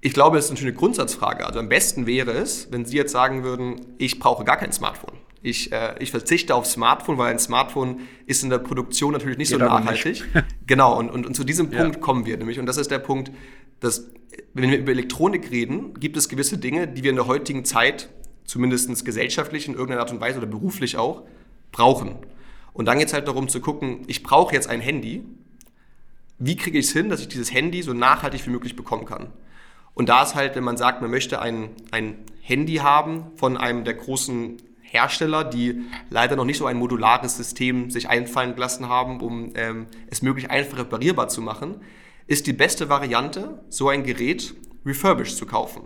Ich 0.00 0.14
glaube, 0.14 0.36
das 0.36 0.46
ist 0.46 0.50
natürlich 0.52 0.72
eine 0.72 0.78
Grundsatzfrage. 0.78 1.46
Also 1.46 1.58
am 1.58 1.68
besten 1.68 2.06
wäre 2.06 2.30
es, 2.30 2.72
wenn 2.72 2.86
Sie 2.86 2.96
jetzt 2.96 3.12
sagen 3.12 3.44
würden, 3.44 3.82
ich 3.98 4.18
brauche 4.18 4.44
gar 4.44 4.56
kein 4.56 4.72
Smartphone. 4.72 5.18
Ich, 5.40 5.72
äh, 5.72 5.94
ich 6.00 6.10
verzichte 6.10 6.54
auf 6.54 6.66
Smartphone, 6.66 7.18
weil 7.18 7.30
ein 7.30 7.38
Smartphone 7.38 8.00
ist 8.26 8.42
in 8.42 8.50
der 8.50 8.58
Produktion 8.58 9.12
natürlich 9.12 9.38
nicht 9.38 9.50
Geht 9.50 9.60
so 9.60 9.64
nachhaltig. 9.64 10.24
Nicht. 10.34 10.46
genau, 10.66 10.98
und, 10.98 11.10
und, 11.10 11.26
und 11.26 11.34
zu 11.34 11.44
diesem 11.44 11.70
Punkt 11.70 11.96
ja. 11.96 12.00
kommen 12.00 12.26
wir 12.26 12.36
nämlich. 12.36 12.58
Und 12.58 12.66
das 12.66 12.76
ist 12.76 12.90
der 12.90 12.98
Punkt, 12.98 13.30
dass, 13.80 14.10
wenn 14.54 14.70
wir 14.70 14.78
über 14.78 14.92
Elektronik 14.92 15.50
reden, 15.50 15.94
gibt 15.94 16.16
es 16.16 16.28
gewisse 16.28 16.58
Dinge, 16.58 16.88
die 16.88 17.02
wir 17.04 17.10
in 17.10 17.16
der 17.16 17.26
heutigen 17.26 17.64
Zeit, 17.64 18.08
zumindest 18.44 19.04
gesellschaftlich 19.04 19.68
in 19.68 19.74
irgendeiner 19.74 20.00
Art 20.00 20.10
und 20.10 20.20
Weise 20.20 20.38
oder 20.38 20.46
beruflich 20.46 20.96
auch, 20.96 21.22
brauchen. 21.70 22.16
Und 22.72 22.86
dann 22.86 22.98
geht 22.98 23.08
es 23.08 23.12
halt 23.12 23.28
darum 23.28 23.48
zu 23.48 23.60
gucken, 23.60 24.02
ich 24.06 24.22
brauche 24.22 24.54
jetzt 24.54 24.68
ein 24.68 24.80
Handy. 24.80 25.24
Wie 26.38 26.56
kriege 26.56 26.78
ich 26.78 26.86
es 26.86 26.92
hin, 26.92 27.08
dass 27.08 27.20
ich 27.20 27.28
dieses 27.28 27.52
Handy 27.52 27.82
so 27.82 27.92
nachhaltig 27.92 28.46
wie 28.46 28.50
möglich 28.50 28.76
bekommen 28.76 29.04
kann? 29.04 29.32
Und 29.94 30.08
da 30.08 30.22
ist 30.22 30.36
halt, 30.36 30.54
wenn 30.54 30.62
man 30.62 30.76
sagt, 30.76 31.02
man 31.02 31.10
möchte 31.10 31.42
ein, 31.42 31.70
ein 31.90 32.18
Handy 32.40 32.76
haben 32.76 33.32
von 33.34 33.56
einem 33.56 33.82
der 33.82 33.94
großen 33.94 34.58
Hersteller, 34.90 35.44
die 35.44 35.82
leider 36.10 36.36
noch 36.36 36.44
nicht 36.44 36.58
so 36.58 36.66
ein 36.66 36.78
modulares 36.78 37.36
System 37.36 37.90
sich 37.90 38.08
einfallen 38.08 38.54
gelassen 38.54 38.88
haben, 38.88 39.20
um 39.20 39.52
ähm, 39.54 39.86
es 40.10 40.22
möglich 40.22 40.50
einfach 40.50 40.78
reparierbar 40.78 41.28
zu 41.28 41.42
machen, 41.42 41.80
ist 42.26 42.46
die 42.46 42.52
beste 42.52 42.88
Variante, 42.88 43.62
so 43.68 43.88
ein 43.88 44.04
Gerät 44.04 44.54
refurbished 44.84 45.36
zu 45.36 45.46
kaufen. 45.46 45.82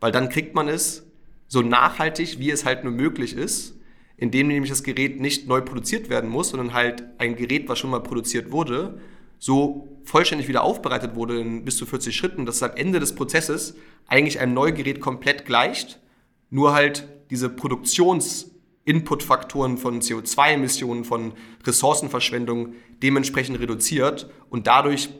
Weil 0.00 0.12
dann 0.12 0.28
kriegt 0.28 0.54
man 0.54 0.68
es 0.68 1.06
so 1.46 1.62
nachhaltig, 1.62 2.38
wie 2.38 2.50
es 2.50 2.64
halt 2.64 2.84
nur 2.84 2.92
möglich 2.92 3.36
ist, 3.36 3.74
indem 4.16 4.48
nämlich 4.48 4.70
das 4.70 4.82
Gerät 4.82 5.20
nicht 5.20 5.48
neu 5.48 5.60
produziert 5.60 6.08
werden 6.08 6.28
muss, 6.28 6.50
sondern 6.50 6.74
halt 6.74 7.04
ein 7.18 7.36
Gerät, 7.36 7.68
was 7.68 7.78
schon 7.78 7.90
mal 7.90 8.02
produziert 8.02 8.52
wurde, 8.52 9.00
so 9.38 9.88
vollständig 10.04 10.48
wieder 10.48 10.62
aufbereitet 10.62 11.14
wurde 11.14 11.40
in 11.40 11.64
bis 11.64 11.76
zu 11.76 11.86
40 11.86 12.14
Schritten, 12.14 12.46
dass 12.46 12.56
es 12.56 12.62
am 12.62 12.76
Ende 12.76 13.00
des 13.00 13.14
Prozesses 13.14 13.74
eigentlich 14.06 14.38
einem 14.38 14.54
Neugerät 14.54 15.00
komplett 15.00 15.46
gleicht, 15.46 15.98
nur 16.50 16.74
halt 16.74 17.08
diese 17.30 17.48
Produktions-Input-Faktoren 17.48 19.78
von 19.78 20.00
CO2-Emissionen, 20.00 21.04
von 21.04 21.32
Ressourcenverschwendung 21.64 22.74
dementsprechend 23.02 23.60
reduziert 23.60 24.28
und 24.50 24.66
dadurch 24.66 25.10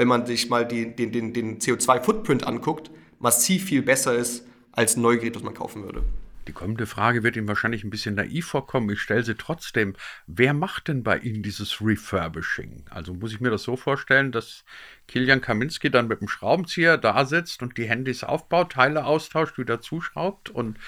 wenn 0.00 0.08
man 0.08 0.24
sich 0.24 0.48
mal 0.48 0.66
die, 0.66 0.96
den, 0.96 1.12
den, 1.12 1.34
den 1.34 1.58
CO2-Footprint 1.58 2.46
anguckt, 2.46 2.90
massiv 3.18 3.64
viel 3.64 3.82
besser 3.82 4.14
ist 4.14 4.46
als 4.72 4.96
ein 4.96 5.02
neues 5.02 5.20
Gerät, 5.20 5.36
das 5.36 5.42
man 5.42 5.52
kaufen 5.52 5.82
würde. 5.82 6.02
Die 6.46 6.52
kommende 6.52 6.86
Frage 6.86 7.22
wird 7.22 7.36
Ihnen 7.36 7.48
wahrscheinlich 7.48 7.84
ein 7.84 7.90
bisschen 7.90 8.14
naiv 8.14 8.46
vorkommen. 8.46 8.90
Ich 8.90 9.02
stelle 9.02 9.22
sie 9.22 9.34
trotzdem. 9.34 9.94
Wer 10.26 10.54
macht 10.54 10.88
denn 10.88 11.02
bei 11.02 11.18
Ihnen 11.18 11.42
dieses 11.42 11.80
Refurbishing? 11.80 12.84
Also 12.90 13.14
muss 13.14 13.32
ich 13.32 13.40
mir 13.40 13.50
das 13.50 13.62
so 13.62 13.76
vorstellen, 13.76 14.32
dass 14.32 14.64
Kilian 15.06 15.40
Kaminski 15.42 15.90
dann 15.90 16.08
mit 16.08 16.20
dem 16.20 16.28
Schraubenzieher 16.28 16.96
da 16.96 17.24
sitzt 17.24 17.62
und 17.62 17.76
die 17.76 17.88
Handys 17.88 18.24
aufbaut, 18.24 18.72
Teile 18.72 19.04
austauscht, 19.04 19.58
wieder 19.58 19.80
zuschraubt 19.80 20.48
und 20.48 20.78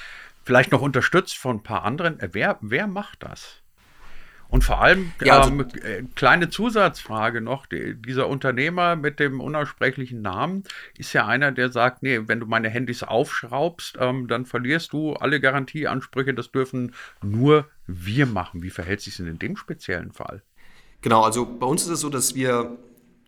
vielleicht 0.42 0.73
noch 0.73 0.82
unterstützt 0.82 1.37
von 1.37 1.56
ein 1.56 1.62
paar 1.62 1.85
anderen. 1.85 2.18
Wer, 2.32 2.59
wer 2.61 2.87
macht 2.87 3.23
das? 3.23 3.62
Und 4.52 4.64
vor 4.64 4.82
allem, 4.82 5.12
ja, 5.25 5.40
also, 5.40 5.50
ähm, 5.50 5.61
äh, 5.82 6.02
kleine 6.14 6.50
Zusatzfrage 6.50 7.40
noch, 7.40 7.64
die, 7.64 7.94
dieser 7.94 8.28
Unternehmer 8.28 8.97
mit 8.97 9.18
dem 9.18 9.40
unaussprechlichen 9.40 10.21
Namen 10.21 10.64
ist 10.99 11.14
ja 11.14 11.26
einer, 11.26 11.52
der 11.52 11.73
sagt, 11.73 12.02
nee, 12.02 12.21
wenn 12.26 12.38
du 12.38 12.44
meine 12.44 12.68
Handys 12.68 13.02
aufschraubst, 13.02 13.97
ähm, 13.99 14.28
dann 14.28 14.44
verlierst 14.44 14.92
du 14.92 15.14
alle 15.14 15.40
Garantieansprüche, 15.40 16.35
das 16.35 16.52
dürfen 16.52 16.94
nur 17.23 17.64
wir 17.87 18.26
machen. 18.26 18.62
Wie 18.62 18.68
verhält 18.68 19.00
sich 19.00 19.16
denn 19.16 19.26
in 19.26 19.38
dem 19.38 19.56
speziellen 19.56 20.12
Fall? 20.12 20.42
Genau, 21.00 21.23
also 21.23 21.47
bei 21.47 21.66
uns 21.66 21.85
ist 21.85 21.88
es 21.88 22.00
so, 22.00 22.11
dass 22.11 22.35
wir 22.35 22.76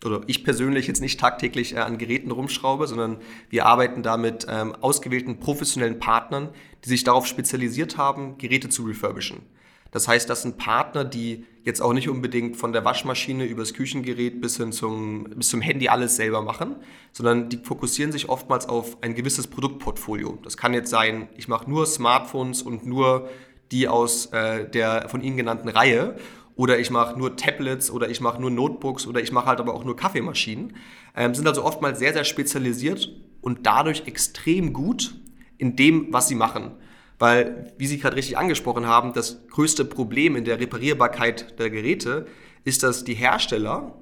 oder 0.04 0.21
ich 0.26 0.45
persönlich 0.45 0.87
jetzt 0.87 1.00
nicht 1.00 1.19
tagtäglich 1.19 1.75
äh, 1.75 1.78
an 1.78 1.97
Geräten 1.97 2.33
rumschraube, 2.33 2.87
sondern 2.87 3.16
wir 3.49 3.64
arbeiten 3.64 4.02
da 4.02 4.19
mit 4.19 4.47
ähm, 4.50 4.75
ausgewählten 4.75 5.40
professionellen 5.40 5.99
Partnern, 5.99 6.50
die 6.85 6.90
sich 6.90 7.02
darauf 7.02 7.26
spezialisiert 7.26 7.97
haben, 7.97 8.37
Geräte 8.37 8.69
zu 8.69 8.85
refurbischen. 8.85 9.38
Das 9.94 10.08
heißt, 10.08 10.28
das 10.28 10.42
sind 10.42 10.58
Partner, 10.58 11.04
die 11.04 11.46
jetzt 11.62 11.80
auch 11.80 11.92
nicht 11.92 12.08
unbedingt 12.08 12.56
von 12.56 12.72
der 12.72 12.84
Waschmaschine 12.84 13.44
übers 13.44 13.74
Küchengerät 13.74 14.40
bis 14.40 14.56
hin 14.56 14.72
zum, 14.72 15.22
bis 15.36 15.50
zum 15.50 15.60
Handy 15.60 15.88
alles 15.88 16.16
selber 16.16 16.42
machen, 16.42 16.74
sondern 17.12 17.48
die 17.48 17.58
fokussieren 17.58 18.10
sich 18.10 18.28
oftmals 18.28 18.68
auf 18.68 18.98
ein 19.02 19.14
gewisses 19.14 19.46
Produktportfolio. 19.46 20.36
Das 20.42 20.56
kann 20.56 20.74
jetzt 20.74 20.90
sein, 20.90 21.28
ich 21.36 21.46
mache 21.46 21.70
nur 21.70 21.86
Smartphones 21.86 22.60
und 22.62 22.84
nur 22.84 23.28
die 23.70 23.86
aus 23.86 24.26
äh, 24.32 24.68
der 24.68 25.08
von 25.08 25.22
Ihnen 25.22 25.36
genannten 25.36 25.68
Reihe 25.68 26.16
oder 26.56 26.80
ich 26.80 26.90
mache 26.90 27.16
nur 27.16 27.36
Tablets 27.36 27.88
oder 27.88 28.10
ich 28.10 28.20
mache 28.20 28.40
nur 28.40 28.50
Notebooks 28.50 29.06
oder 29.06 29.22
ich 29.22 29.30
mache 29.30 29.46
halt 29.46 29.60
aber 29.60 29.74
auch 29.74 29.84
nur 29.84 29.94
Kaffeemaschinen. 29.94 30.74
Ähm, 31.14 31.36
sind 31.36 31.46
also 31.46 31.64
oftmals 31.64 32.00
sehr, 32.00 32.12
sehr 32.12 32.24
spezialisiert 32.24 33.10
und 33.40 33.64
dadurch 33.64 34.08
extrem 34.08 34.72
gut 34.72 35.14
in 35.56 35.76
dem, 35.76 36.12
was 36.12 36.26
sie 36.26 36.34
machen. 36.34 36.72
Weil, 37.25 37.73
wie 37.78 37.87
Sie 37.87 37.99
gerade 37.99 38.16
richtig 38.16 38.37
angesprochen 38.37 38.87
haben, 38.87 39.14
das 39.14 39.49
größte 39.49 39.87
Problem 39.87 40.37
in 40.37 40.45
der 40.45 40.61
Reparierbarkeit 40.61 41.59
der 41.59 41.71
Geräte 41.71 42.26
ist, 42.64 42.83
dass 42.83 43.02
die 43.02 43.14
Hersteller 43.14 43.99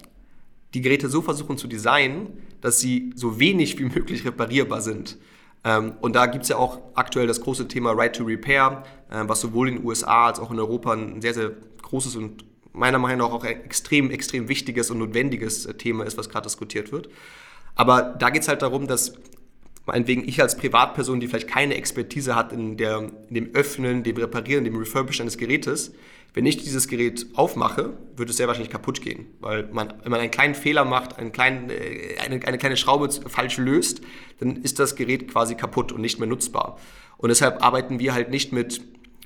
die 0.74 0.80
Geräte 0.80 1.08
so 1.08 1.22
versuchen 1.22 1.56
zu 1.56 1.68
designen, 1.68 2.36
dass 2.60 2.80
sie 2.80 3.12
so 3.14 3.38
wenig 3.38 3.78
wie 3.78 3.84
möglich 3.94 4.24
reparierbar 4.24 4.80
sind. 4.80 5.18
Ähm, 5.62 5.92
und 6.00 6.16
da 6.16 6.26
gibt 6.26 6.42
es 6.42 6.48
ja 6.48 6.56
auch 6.56 6.80
aktuell 6.94 7.28
das 7.28 7.40
große 7.40 7.68
Thema 7.68 7.92
Right 7.92 8.16
to 8.16 8.24
Repair, 8.24 8.82
äh, 9.08 9.22
was 9.28 9.40
sowohl 9.40 9.68
in 9.68 9.76
den 9.76 9.84
USA 9.84 10.26
als 10.26 10.40
auch 10.40 10.50
in 10.50 10.58
Europa 10.58 10.92
ein 10.92 11.22
sehr, 11.22 11.34
sehr 11.34 11.52
großes 11.80 12.16
und 12.16 12.44
meiner 12.72 12.98
Meinung 12.98 13.28
nach 13.28 13.32
auch 13.32 13.44
extrem, 13.44 14.10
extrem 14.10 14.48
wichtiges 14.48 14.90
und 14.90 14.98
notwendiges 14.98 15.64
äh, 15.66 15.74
Thema 15.74 16.02
ist, 16.02 16.18
was 16.18 16.28
gerade 16.28 16.48
diskutiert 16.48 16.90
wird. 16.90 17.08
Aber 17.76 18.02
da 18.02 18.30
geht 18.30 18.42
es 18.42 18.48
halt 18.48 18.62
darum, 18.62 18.88
dass 18.88 19.14
meinetwegen 19.86 20.26
ich 20.26 20.40
als 20.40 20.56
Privatperson, 20.56 21.20
die 21.20 21.28
vielleicht 21.28 21.48
keine 21.48 21.74
Expertise 21.74 22.36
hat 22.36 22.52
in, 22.52 22.76
der, 22.76 23.10
in 23.28 23.34
dem 23.34 23.54
Öffnen, 23.54 24.02
dem 24.02 24.16
Reparieren, 24.16 24.64
dem 24.64 24.76
Refurbischen 24.76 25.22
eines 25.22 25.38
Gerätes, 25.38 25.92
wenn 26.34 26.46
ich 26.46 26.56
dieses 26.56 26.88
Gerät 26.88 27.26
aufmache, 27.34 27.92
wird 28.16 28.30
es 28.30 28.38
sehr 28.38 28.46
wahrscheinlich 28.46 28.72
kaputt 28.72 29.02
gehen. 29.02 29.26
Weil 29.40 29.68
man, 29.70 29.92
wenn 30.02 30.10
man 30.10 30.20
einen 30.20 30.30
kleinen 30.30 30.54
Fehler 30.54 30.84
macht, 30.84 31.18
einen 31.18 31.32
kleinen, 31.32 31.68
äh, 31.68 32.16
eine, 32.24 32.44
eine 32.46 32.58
kleine 32.58 32.76
Schraube 32.76 33.10
falsch 33.28 33.58
löst, 33.58 34.00
dann 34.40 34.56
ist 34.56 34.78
das 34.78 34.96
Gerät 34.96 35.30
quasi 35.30 35.56
kaputt 35.56 35.92
und 35.92 36.00
nicht 36.00 36.18
mehr 36.18 36.28
nutzbar. 36.28 36.78
Und 37.18 37.28
deshalb 37.28 37.62
arbeiten 37.62 37.98
wir 37.98 38.14
halt 38.14 38.30
nicht 38.30 38.52
mit 38.52 38.80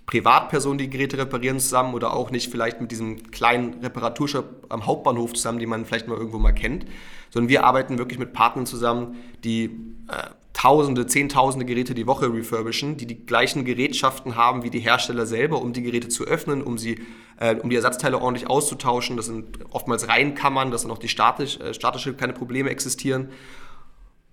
Privatpersonen, 0.06 0.78
die 0.78 0.90
Geräte 0.90 1.18
reparieren 1.18 1.58
zusammen 1.58 1.94
oder 1.94 2.12
auch 2.12 2.30
nicht 2.30 2.50
vielleicht 2.50 2.80
mit 2.80 2.90
diesem 2.92 3.30
kleinen 3.30 3.74
Reparaturshop 3.82 4.66
am 4.68 4.86
Hauptbahnhof 4.86 5.32
zusammen, 5.32 5.58
die 5.58 5.66
man 5.66 5.84
vielleicht 5.84 6.06
mal 6.06 6.16
irgendwo 6.16 6.38
mal 6.38 6.52
kennt, 6.52 6.86
sondern 7.30 7.48
wir 7.48 7.64
arbeiten 7.64 7.98
wirklich 7.98 8.18
mit 8.18 8.32
Partnern 8.32 8.66
zusammen, 8.66 9.16
die 9.42 9.64
äh, 10.08 10.30
Tausende, 10.56 11.06
Zehntausende 11.06 11.66
Geräte 11.66 11.94
die 11.94 12.06
Woche 12.06 12.32
refurbischen, 12.32 12.96
die 12.96 13.06
die 13.06 13.26
gleichen 13.26 13.66
Gerätschaften 13.66 14.36
haben 14.36 14.62
wie 14.62 14.70
die 14.70 14.80
Hersteller 14.80 15.26
selber, 15.26 15.60
um 15.60 15.74
die 15.74 15.82
Geräte 15.82 16.08
zu 16.08 16.24
öffnen, 16.24 16.62
um, 16.62 16.78
sie, 16.78 16.98
äh, 17.38 17.56
um 17.56 17.68
die 17.68 17.76
Ersatzteile 17.76 18.18
ordentlich 18.18 18.48
auszutauschen. 18.48 19.18
Das 19.18 19.26
sind 19.26 19.58
oftmals 19.68 20.08
Reihenkammern, 20.08 20.70
dass 20.70 20.80
dann 20.80 20.90
auch 20.90 20.98
die 20.98 21.10
statisch, 21.10 21.60
äh, 21.60 21.74
statische 21.74 22.14
keine 22.14 22.32
Probleme 22.32 22.70
existieren. 22.70 23.28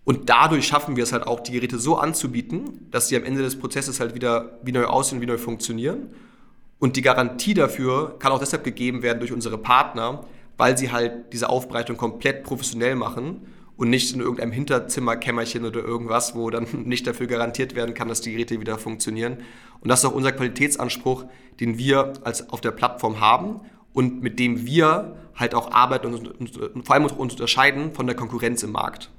Und 0.05 0.29
dadurch 0.29 0.65
schaffen 0.65 0.95
wir 0.95 1.03
es 1.03 1.11
halt 1.11 1.27
auch, 1.27 1.41
die 1.41 1.51
Geräte 1.51 1.77
so 1.77 1.97
anzubieten, 1.97 2.87
dass 2.89 3.09
sie 3.09 3.17
am 3.17 3.25
Ende 3.25 3.41
des 3.41 3.59
Prozesses 3.59 3.99
halt 3.99 4.15
wieder 4.15 4.59
wie 4.63 4.71
neu 4.71 4.85
aussehen, 4.85 5.19
wie 5.19 5.25
neu 5.25 5.37
funktionieren. 5.37 6.13
Und 6.79 6.95
die 6.95 7.01
Garantie 7.01 7.53
dafür 7.53 8.17
kann 8.19 8.31
auch 8.31 8.39
deshalb 8.39 8.63
gegeben 8.63 9.03
werden 9.03 9.19
durch 9.19 9.33
unsere 9.33 9.57
Partner, 9.57 10.23
weil 10.55 10.77
sie 10.77 10.89
halt 10.89 11.33
diese 11.33 11.49
Aufbereitung 11.49 11.97
komplett 11.97 12.43
professionell 12.43 12.95
machen 12.95 13.41
und 13.75 13.89
nicht 13.89 14.13
in 14.13 14.21
irgendeinem 14.21 14.51
Hinterzimmerkämmerchen 14.51 15.65
oder 15.65 15.81
irgendwas, 15.81 16.35
wo 16.35 16.49
dann 16.49 16.67
nicht 16.85 17.07
dafür 17.07 17.27
garantiert 17.27 17.75
werden 17.75 17.93
kann, 17.93 18.07
dass 18.07 18.21
die 18.21 18.31
Geräte 18.31 18.59
wieder 18.59 18.77
funktionieren. 18.77 19.37
Und 19.81 19.89
das 19.89 19.99
ist 19.99 20.05
auch 20.05 20.13
unser 20.13 20.31
Qualitätsanspruch, 20.31 21.25
den 21.59 21.77
wir 21.77 22.13
als 22.23 22.49
auf 22.49 22.61
der 22.61 22.71
Plattform 22.71 23.19
haben 23.19 23.61
und 23.93 24.21
mit 24.21 24.39
dem 24.39 24.65
wir 24.65 25.17
halt 25.35 25.55
auch 25.55 25.71
arbeiten 25.71 26.13
und, 26.13 26.27
und, 26.27 26.57
und 26.57 26.85
vor 26.85 26.95
allem 26.95 27.05
uns 27.05 27.33
unterscheiden 27.33 27.93
von 27.93 28.07
der 28.07 28.15
Konkurrenz 28.15 28.63
im 28.63 28.71
Markt. 28.71 29.09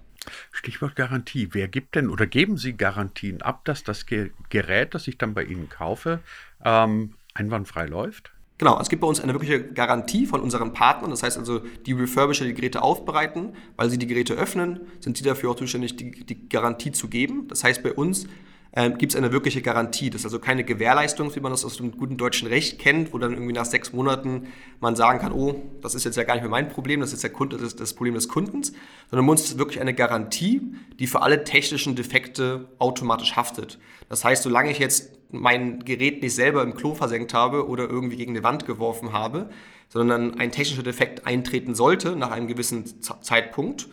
Stichwort 0.53 0.97
Garantie. 0.97 1.49
Wer 1.53 1.69
gibt 1.69 1.97
denn 1.97 2.09
oder 2.09 2.27
geben 2.27 2.57
Sie 2.57 2.77
Garantien 2.77 3.43
ab, 3.43 3.65
dass 3.65 3.85
das 3.85 4.07
Gerät, 4.07 4.95
das 4.95 5.07
ich 5.07 5.19
dann 5.19 5.35
bei 5.35 5.45
Ihnen 5.45 5.69
kaufe, 5.69 6.21
ähm, 6.65 7.15
einwandfrei 7.35 7.87
läuft? 7.87 8.34
Genau, 8.57 8.81
es 8.81 8.89
gibt 8.89 9.03
bei 9.03 9.09
uns 9.09 9.21
eine 9.21 9.33
wirkliche 9.33 9.65
Garantie 9.65 10.27
von 10.27 10.41
unseren 10.41 10.73
Partnern. 10.73 11.11
Das 11.11 11.23
heißt 11.23 11.39
also, 11.39 11.61
die 11.87 11.93
Refurbisher 11.93 12.45
die 12.45 12.55
Geräte 12.55 12.83
aufbereiten, 12.83 13.55
weil 13.77 13.91
sie 13.91 13.99
die 13.99 14.07
Geräte 14.07 14.35
öffnen, 14.35 14.81
sind 15.01 15.17
sie 15.17 15.25
dafür 15.25 15.51
auch 15.51 15.57
zuständig, 15.57 15.97
die, 15.97 16.25
die 16.25 16.49
Garantie 16.49 16.93
zu 16.93 17.09
geben. 17.09 17.49
Das 17.49 17.65
heißt, 17.65 17.83
bei 17.83 17.93
uns 17.93 18.29
ähm, 18.77 18.99
gibt 18.99 19.13
es 19.13 19.17
eine 19.17 19.33
wirkliche 19.33 19.61
Garantie. 19.61 20.11
Das 20.11 20.23
ist 20.23 20.27
also 20.27 20.39
keine 20.39 20.63
Gewährleistung, 20.63 21.35
wie 21.35 21.41
man 21.41 21.53
das 21.53 21.65
aus 21.65 21.79
dem 21.79 21.93
guten 21.93 22.17
deutschen 22.17 22.49
Recht 22.49 22.79
kennt, 22.79 23.13
wo 23.13 23.19
dann 23.19 23.33
irgendwie 23.33 23.53
nach 23.53 23.65
sechs 23.65 23.93
Monaten 23.93 24.49
man 24.81 24.97
sagen 24.97 25.21
kann, 25.21 25.33
oh, 25.33 25.63
das 25.81 25.95
ist 25.95 26.05
jetzt 26.05 26.17
ja 26.17 26.25
gar 26.25 26.35
nicht 26.35 26.43
mehr 26.43 26.51
mein 26.51 26.69
Problem, 26.69 27.01
das 27.01 27.13
ist 27.13 27.23
der 27.23 27.31
Kunde, 27.31 27.57
das, 27.57 27.69
ist 27.69 27.81
das 27.81 27.95
Problem 27.95 28.15
des 28.15 28.29
Kundens, 28.29 28.73
sondern 29.11 29.27
bei 29.27 29.31
uns 29.33 29.43
ist 29.43 29.59
wirklich 29.59 29.81
eine 29.81 29.95
Garantie, 29.95 30.61
die 30.99 31.07
für 31.07 31.23
alle 31.23 31.45
technischen 31.45 31.95
Defekte 31.95 32.69
automatisch 32.79 33.37
haftet. 33.37 33.79
Das 34.09 34.25
heißt, 34.25 34.43
solange 34.43 34.71
ich 34.71 34.79
jetzt 34.79 35.13
mein 35.41 35.81
Gerät 35.85 36.23
nicht 36.23 36.35
selber 36.35 36.62
im 36.62 36.75
Klo 36.75 36.95
versenkt 36.95 37.35
habe 37.35 37.69
oder 37.69 37.88
irgendwie 37.88 38.17
gegen 38.17 38.33
eine 38.33 38.43
Wand 38.43 38.67
geworfen 38.67 39.12
habe, 39.12 39.50
sondern 39.88 40.38
ein 40.38 40.50
technischer 40.50 40.83
Defekt 40.83 41.26
eintreten 41.26 41.75
sollte 41.75 42.17
nach 42.17 42.31
einem 42.31 42.47
gewissen 42.47 43.03
Zeitpunkt, 43.03 43.88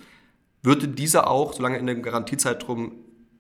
würde 0.63 0.87
dieser 0.87 1.29
auch, 1.29 1.53
solange 1.53 1.77
in 1.77 1.87
dem 1.87 2.01
Garantiezeitraum 2.01 2.93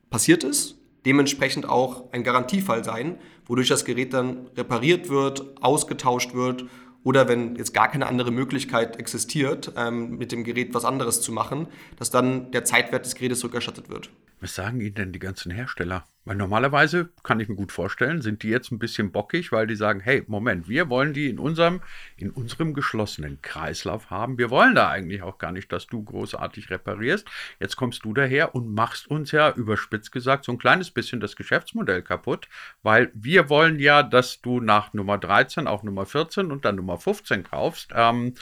passiert 0.09 0.43
ist, 0.43 0.77
dementsprechend 1.05 1.67
auch 1.67 2.11
ein 2.11 2.23
Garantiefall 2.23 2.83
sein, 2.83 3.17
wodurch 3.45 3.67
das 3.67 3.85
Gerät 3.85 4.13
dann 4.13 4.47
repariert 4.55 5.09
wird, 5.09 5.61
ausgetauscht 5.61 6.33
wird 6.33 6.65
oder 7.03 7.27
wenn 7.27 7.55
jetzt 7.55 7.73
gar 7.73 7.89
keine 7.89 8.07
andere 8.07 8.31
Möglichkeit 8.31 8.97
existiert, 8.97 9.73
ähm, 9.75 10.17
mit 10.17 10.31
dem 10.31 10.43
Gerät 10.43 10.73
was 10.73 10.85
anderes 10.85 11.21
zu 11.21 11.31
machen, 11.31 11.67
dass 11.97 12.11
dann 12.11 12.51
der 12.51 12.63
Zeitwert 12.63 13.05
des 13.05 13.15
Gerätes 13.15 13.43
rückerstattet 13.43 13.89
wird. 13.89 14.11
Was 14.41 14.55
sagen 14.55 14.81
Ihnen 14.81 14.95
denn 14.95 15.13
die 15.13 15.19
ganzen 15.19 15.51
Hersteller? 15.51 16.03
Weil 16.25 16.35
normalerweise 16.35 17.09
kann 17.21 17.39
ich 17.39 17.47
mir 17.47 17.55
gut 17.55 17.71
vorstellen, 17.71 18.23
sind 18.23 18.41
die 18.41 18.49
jetzt 18.49 18.71
ein 18.71 18.79
bisschen 18.79 19.11
bockig, 19.11 19.51
weil 19.51 19.67
die 19.67 19.75
sagen, 19.75 19.99
hey, 19.99 20.23
Moment, 20.25 20.67
wir 20.67 20.89
wollen 20.89 21.13
die 21.13 21.29
in 21.29 21.37
unserem, 21.37 21.81
in 22.17 22.31
unserem 22.31 22.73
geschlossenen 22.73 23.39
Kreislauf 23.43 24.09
haben. 24.09 24.39
Wir 24.39 24.49
wollen 24.49 24.73
da 24.73 24.89
eigentlich 24.89 25.21
auch 25.21 25.37
gar 25.37 25.51
nicht, 25.51 25.71
dass 25.71 25.85
du 25.85 26.03
großartig 26.03 26.71
reparierst. 26.71 27.27
Jetzt 27.59 27.75
kommst 27.75 28.03
du 28.03 28.13
daher 28.13 28.55
und 28.55 28.73
machst 28.73 29.07
uns 29.07 29.31
ja, 29.31 29.51
überspitzt 29.51 30.11
gesagt, 30.11 30.45
so 30.45 30.51
ein 30.51 30.57
kleines 30.57 30.89
bisschen 30.89 31.19
das 31.19 31.35
Geschäftsmodell 31.35 32.01
kaputt, 32.01 32.49
weil 32.81 33.11
wir 33.13 33.47
wollen 33.49 33.79
ja, 33.79 34.01
dass 34.01 34.41
du 34.41 34.59
nach 34.59 34.93
Nummer 34.93 35.19
13 35.19 35.67
auch 35.67 35.83
Nummer 35.83 36.07
14 36.07 36.51
und 36.51 36.65
dann 36.65 36.77
Nummer 36.77 36.97
15 36.97 37.43
kaufst. 37.43 37.91
Ähm, 37.95 38.33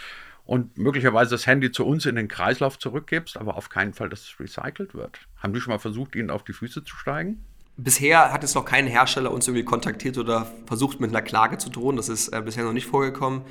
und 0.49 0.79
möglicherweise 0.79 1.29
das 1.29 1.45
Handy 1.45 1.71
zu 1.71 1.85
uns 1.85 2.07
in 2.07 2.15
den 2.15 2.27
Kreislauf 2.27 2.79
zurückgibst, 2.79 3.37
aber 3.37 3.55
auf 3.55 3.69
keinen 3.69 3.93
Fall, 3.93 4.09
dass 4.09 4.21
es 4.21 4.39
recycelt 4.39 4.95
wird. 4.95 5.19
Haben 5.37 5.53
die 5.53 5.61
schon 5.61 5.71
mal 5.71 5.77
versucht, 5.77 6.15
ihnen 6.15 6.31
auf 6.31 6.43
die 6.43 6.53
Füße 6.53 6.83
zu 6.83 6.95
steigen? 6.95 7.45
Bisher 7.77 8.33
hat 8.33 8.43
es 8.43 8.55
noch 8.55 8.65
kein 8.65 8.87
Hersteller 8.87 9.31
uns 9.31 9.47
irgendwie 9.47 9.63
kontaktiert 9.63 10.17
oder 10.17 10.51
versucht, 10.65 11.01
mit 11.01 11.11
einer 11.11 11.21
Klage 11.21 11.59
zu 11.59 11.69
drohen. 11.69 11.97
Das 11.97 12.09
ist 12.09 12.29
äh, 12.29 12.41
bisher 12.43 12.63
noch 12.63 12.73
nicht 12.73 12.87
vorgekommen. 12.87 13.43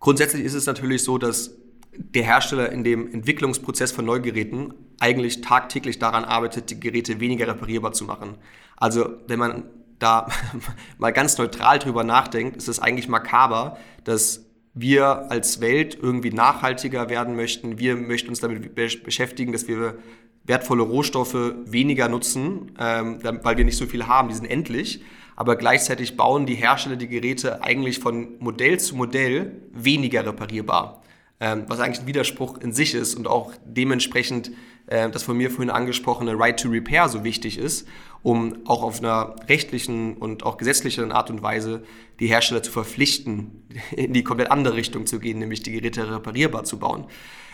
Grundsätzlich 0.00 0.42
ist 0.42 0.54
es 0.54 0.66
natürlich 0.66 1.04
so, 1.04 1.18
dass 1.18 1.52
der 1.96 2.24
Hersteller 2.24 2.72
in 2.72 2.82
dem 2.82 3.14
Entwicklungsprozess 3.14 3.92
von 3.92 4.04
Neugeräten 4.04 4.74
eigentlich 4.98 5.40
tagtäglich 5.40 6.00
daran 6.00 6.24
arbeitet, 6.24 6.68
die 6.68 6.80
Geräte 6.80 7.20
weniger 7.20 7.46
reparierbar 7.46 7.92
zu 7.92 8.02
machen. 8.02 8.38
Also 8.76 9.18
wenn 9.28 9.38
man 9.38 9.62
da 10.00 10.26
mal 10.98 11.12
ganz 11.12 11.38
neutral 11.38 11.78
drüber 11.78 12.02
nachdenkt, 12.02 12.56
ist 12.56 12.66
es 12.66 12.80
eigentlich 12.80 13.06
makaber, 13.06 13.78
dass 14.02 14.44
wir 14.74 15.30
als 15.30 15.60
Welt 15.60 15.96
irgendwie 16.00 16.30
nachhaltiger 16.30 17.08
werden 17.08 17.36
möchten. 17.36 17.78
Wir 17.78 17.96
möchten 17.96 18.28
uns 18.28 18.40
damit 18.40 18.74
beschäftigen, 18.74 19.52
dass 19.52 19.68
wir 19.68 19.98
wertvolle 20.44 20.82
Rohstoffe 20.82 21.54
weniger 21.64 22.08
nutzen, 22.08 22.72
ähm, 22.78 23.18
weil 23.22 23.56
wir 23.56 23.64
nicht 23.64 23.78
so 23.78 23.86
viel 23.86 24.06
haben, 24.06 24.28
die 24.28 24.34
sind 24.34 24.46
endlich. 24.46 25.02
Aber 25.36 25.56
gleichzeitig 25.56 26.16
bauen 26.16 26.46
die 26.46 26.54
Hersteller 26.54 26.96
die 26.96 27.08
Geräte 27.08 27.62
eigentlich 27.62 27.98
von 27.98 28.34
Modell 28.38 28.78
zu 28.78 28.94
Modell 28.94 29.62
weniger 29.72 30.26
reparierbar. 30.26 31.02
Ähm, 31.40 31.64
was 31.66 31.80
eigentlich 31.80 32.00
ein 32.00 32.06
Widerspruch 32.06 32.58
in 32.58 32.72
sich 32.72 32.94
ist 32.94 33.14
und 33.14 33.26
auch 33.26 33.52
dementsprechend 33.64 34.52
äh, 34.86 35.08
das 35.10 35.22
von 35.22 35.36
mir 35.36 35.50
vorhin 35.50 35.70
angesprochene 35.70 36.38
Right 36.38 36.58
to 36.58 36.68
Repair 36.68 37.08
so 37.08 37.24
wichtig 37.24 37.58
ist, 37.58 37.86
um 38.22 38.66
auch 38.66 38.82
auf 38.82 39.00
einer 39.00 39.36
rechtlichen 39.48 40.16
und 40.16 40.44
auch 40.44 40.56
gesetzlichen 40.56 41.12
Art 41.12 41.30
und 41.30 41.42
Weise 41.42 41.82
die 42.20 42.26
Hersteller 42.26 42.62
zu 42.62 42.72
verpflichten, 42.72 43.66
in 43.96 44.12
die 44.12 44.24
komplett 44.24 44.50
andere 44.50 44.76
Richtung 44.76 45.06
zu 45.06 45.18
gehen, 45.18 45.38
nämlich 45.38 45.62
die 45.62 45.72
Geräte 45.72 46.10
reparierbar 46.10 46.64
zu 46.64 46.78
bauen. 46.78 47.06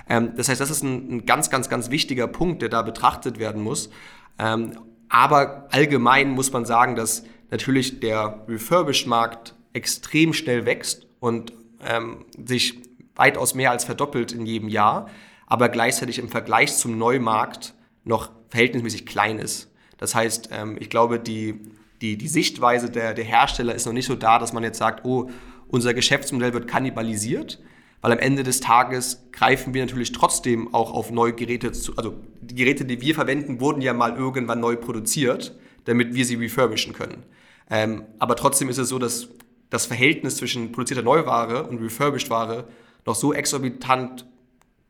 Ähm, 0.09 0.33
das 0.37 0.49
heißt, 0.49 0.61
das 0.61 0.71
ist 0.71 0.83
ein, 0.83 1.27
ganz, 1.27 1.51
ganz, 1.51 1.69
ganz 1.69 1.91
wichtiger 1.91 2.27
Punkt, 2.27 2.63
der 2.63 2.69
da 2.69 2.83
betrachtet 2.83 3.39
werden 3.39 3.63
muss. 3.63 3.91
Ähm, 4.39 4.79
aber 5.09 5.69
allgemein 5.71 6.31
muss 6.31 6.53
man 6.53 6.65
sagen, 6.65 6.95
dass 6.95 7.25
natürlich 7.51 8.01
der 8.01 8.45
Refurbished-Markt 8.49 9.55
extrem 9.73 10.33
schnell 10.33 10.67
wächst 10.67 11.07
und 11.19 11.53
ähm, 11.85 12.25
sich 12.45 12.81
weitaus 13.15 13.55
mehr 13.55 13.71
als 13.71 13.85
verdoppelt 13.85 14.33
in 14.33 14.47
jedem 14.47 14.69
Jahr, 14.69 15.09
aber 15.51 15.69
gleichzeitig 15.69 16.19
im 16.19 16.29
Vergleich 16.29 16.75
zum 16.77 16.97
Neumarkt 16.97 17.75
noch 18.05 18.31
verhältnismäßig 18.49 19.05
klein 19.05 19.39
ist. 19.39 19.71
Das 19.99 20.15
heißt, 20.15 20.49
ähm, 20.53 20.79
ich 20.81 20.89
glaube, 20.89 21.19
die, 21.19 21.61
die, 22.01 22.17
die 22.17 22.29
Sichtweise 22.29 22.89
der, 22.89 23.13
der 23.13 23.25
Hersteller 23.25 23.75
ist 23.75 23.85
noch 23.85 23.93
nicht 23.93 24.07
so 24.07 24.15
da, 24.15 24.39
dass 24.39 24.53
man 24.53 24.63
jetzt 24.63 24.79
sagt, 24.79 25.05
oh, 25.05 25.29
unser 25.67 25.93
Geschäftsmodell 25.93 26.55
wird 26.55 26.69
kannibalisiert, 26.69 27.61
weil 28.01 28.13
am 28.13 28.19
Ende 28.21 28.45
des 28.45 28.61
Tages 28.61 29.27
greifen 29.33 29.75
wir 29.75 29.85
natürlich 29.85 30.13
trotzdem 30.13 30.73
auch 30.73 30.93
auf 30.93 31.11
neue 31.11 31.33
Geräte 31.33 31.73
zu. 31.73 31.97
Also 31.97 32.15
die 32.41 32.55
Geräte, 32.55 32.85
die 32.85 33.01
wir 33.01 33.17
verwenden, 33.17 33.61
wurden 33.61 33.83
ja 33.83 33.93
mal 33.93 34.17
irgendwann 34.17 34.61
neu 34.61 34.77
produziert, 34.77 35.59
damit 35.85 36.15
wir 36.15 36.25
sie 36.25 36.37
refurbischen 36.37 36.93
können. 36.93 37.25
Ähm, 37.69 38.05
aber 38.21 38.37
trotzdem 38.37 38.69
ist 38.69 38.79
es 38.79 38.89
so, 38.89 39.01
dass 39.01 39.29
das 39.69 39.87
Verhältnis 39.87 40.37
zwischen 40.37 40.71
produzierter 40.71 41.03
Neuware 41.03 41.65
und 41.65 41.79
refurbished 41.83 42.31
Ware 42.31 42.69
noch 43.05 43.17
so 43.17 43.33
exorbitant 43.33 44.27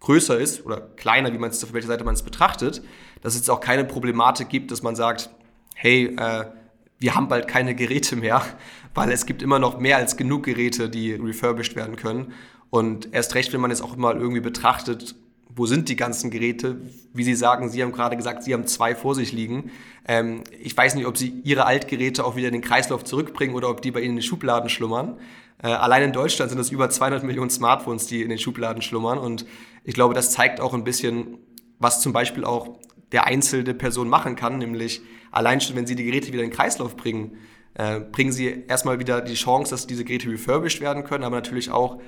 größer 0.00 0.38
ist 0.38 0.64
oder 0.66 0.80
kleiner, 0.80 1.33
wie 1.33 1.38
man 1.38 1.50
es 1.50 1.62
auf 1.62 1.73
welcher 1.73 1.88
Seite 1.88 2.04
man 2.04 2.14
es 2.14 2.23
betrachtet, 2.23 2.83
dass 3.21 3.35
es 3.35 3.49
auch 3.49 3.61
keine 3.61 3.85
Problematik 3.85 4.49
gibt, 4.49 4.71
dass 4.71 4.83
man 4.83 4.97
sagt, 4.97 5.30
hey, 5.75 6.16
äh, 6.16 6.47
wir 6.99 7.14
haben 7.14 7.28
bald 7.28 7.49
keine 7.49 7.75
Geräte 7.75 8.16
mehr, 8.16 8.42
weil 8.95 9.11
es 9.12 9.26
gibt 9.26 9.42
immer 9.42 9.59
noch 9.59 9.78
mehr 9.78 9.97
als 9.97 10.16
genug 10.16 10.45
Geräte, 10.45 10.88
die 10.88 11.12
refurbished 11.12 11.76
werden 11.76 11.97
können. 11.97 12.33
Und 12.71 13.12
erst 13.12 13.35
recht, 13.35 13.52
wenn 13.52 13.61
man 13.61 13.71
jetzt 13.71 13.83
auch 13.83 13.97
mal 13.97 14.16
irgendwie 14.16 14.40
betrachtet, 14.40 15.16
wo 15.54 15.66
sind 15.66 15.88
die 15.88 15.97
ganzen 15.97 16.30
Geräte? 16.30 16.76
Wie 17.12 17.25
Sie 17.25 17.35
sagen, 17.35 17.69
Sie 17.69 17.83
haben 17.83 17.92
gerade 17.92 18.16
gesagt, 18.16 18.45
Sie 18.45 18.54
haben 18.54 18.66
zwei 18.66 18.95
vor 18.95 19.16
sich 19.16 19.33
liegen. 19.33 19.71
Ähm, 20.07 20.45
ich 20.61 20.76
weiß 20.76 20.95
nicht, 20.95 21.07
ob 21.07 21.19
Sie 21.19 21.40
Ihre 21.42 21.66
Altgeräte 21.66 22.25
auch 22.25 22.37
wieder 22.37 22.47
in 22.47 22.52
den 22.52 22.62
Kreislauf 22.62 23.04
zurückbringen 23.04 23.54
oder 23.54 23.69
ob 23.69 23.83
die 23.83 23.90
bei 23.90 24.00
Ihnen 24.00 24.11
in 24.11 24.16
den 24.16 24.23
Schubladen 24.23 24.71
schlummern. 24.71 25.19
Äh, 25.62 25.69
allein 25.69 26.02
in 26.05 26.12
Deutschland 26.12 26.50
sind 26.50 26.61
es 26.61 26.71
über 26.71 26.88
200 26.90 27.23
Millionen 27.23 27.50
Smartphones, 27.50 28.07
die 28.07 28.23
in 28.23 28.29
den 28.29 28.38
Schubladen 28.38 28.83
schlummern. 28.83 29.19
Und 29.19 29.47
ich 29.85 29.95
glaube, 29.95 30.14
das 30.14 30.31
zeigt 30.31 30.61
auch 30.61 30.75
ein 30.75 30.85
bisschen, 30.85 31.38
was 31.79 32.00
zum 32.00 32.12
Beispiel 32.12 32.45
auch 32.45 32.79
der 33.12 33.26
einzelne 33.26 33.75
Person 33.75 34.09
machen 34.09 34.37
kann, 34.37 34.59
nämlich 34.59 35.00
allein 35.31 35.61
schon, 35.61 35.76
wenn 35.76 35.87
Sie 35.87 35.97
die 35.97 36.05
Geräte 36.05 36.29
wieder 36.29 36.43
in 36.43 36.50
den 36.50 36.57
Kreislauf 36.57 36.97
bringen, 36.97 37.37
äh, 37.75 38.00
bringen 38.00 38.33
Sie 38.33 38.64
erstmal 38.69 38.99
wieder 38.99 39.21
die 39.21 39.35
Chance, 39.35 39.71
dass 39.71 39.87
diese 39.87 40.05
Geräte 40.05 40.31
refurbished 40.31 40.81
werden 40.81 41.05
können, 41.05 41.25
aber 41.25 41.37
natürlich 41.37 41.71
auch 41.71 42.00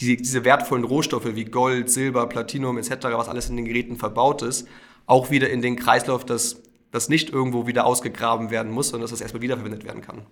diese, 0.00 0.16
diese 0.16 0.44
wertvollen 0.44 0.84
Rohstoffe 0.84 1.34
wie 1.34 1.44
Gold, 1.44 1.90
Silber, 1.90 2.26
Platinum 2.28 2.78
etc., 2.78 2.96
was 3.12 3.28
alles 3.28 3.48
in 3.48 3.56
den 3.56 3.64
Geräten 3.64 3.96
verbaut 3.96 4.42
ist, 4.42 4.68
auch 5.06 5.30
wieder 5.30 5.50
in 5.50 5.62
den 5.62 5.76
Kreislauf, 5.76 6.24
dass 6.24 6.62
das 6.90 7.08
nicht 7.08 7.30
irgendwo 7.30 7.66
wieder 7.66 7.86
ausgegraben 7.86 8.50
werden 8.50 8.70
muss, 8.70 8.88
sondern 8.88 9.02
dass 9.02 9.10
das 9.10 9.20
erstmal 9.20 9.42
wiederverwendet 9.42 9.84
werden 9.84 10.02
kann. 10.02 10.26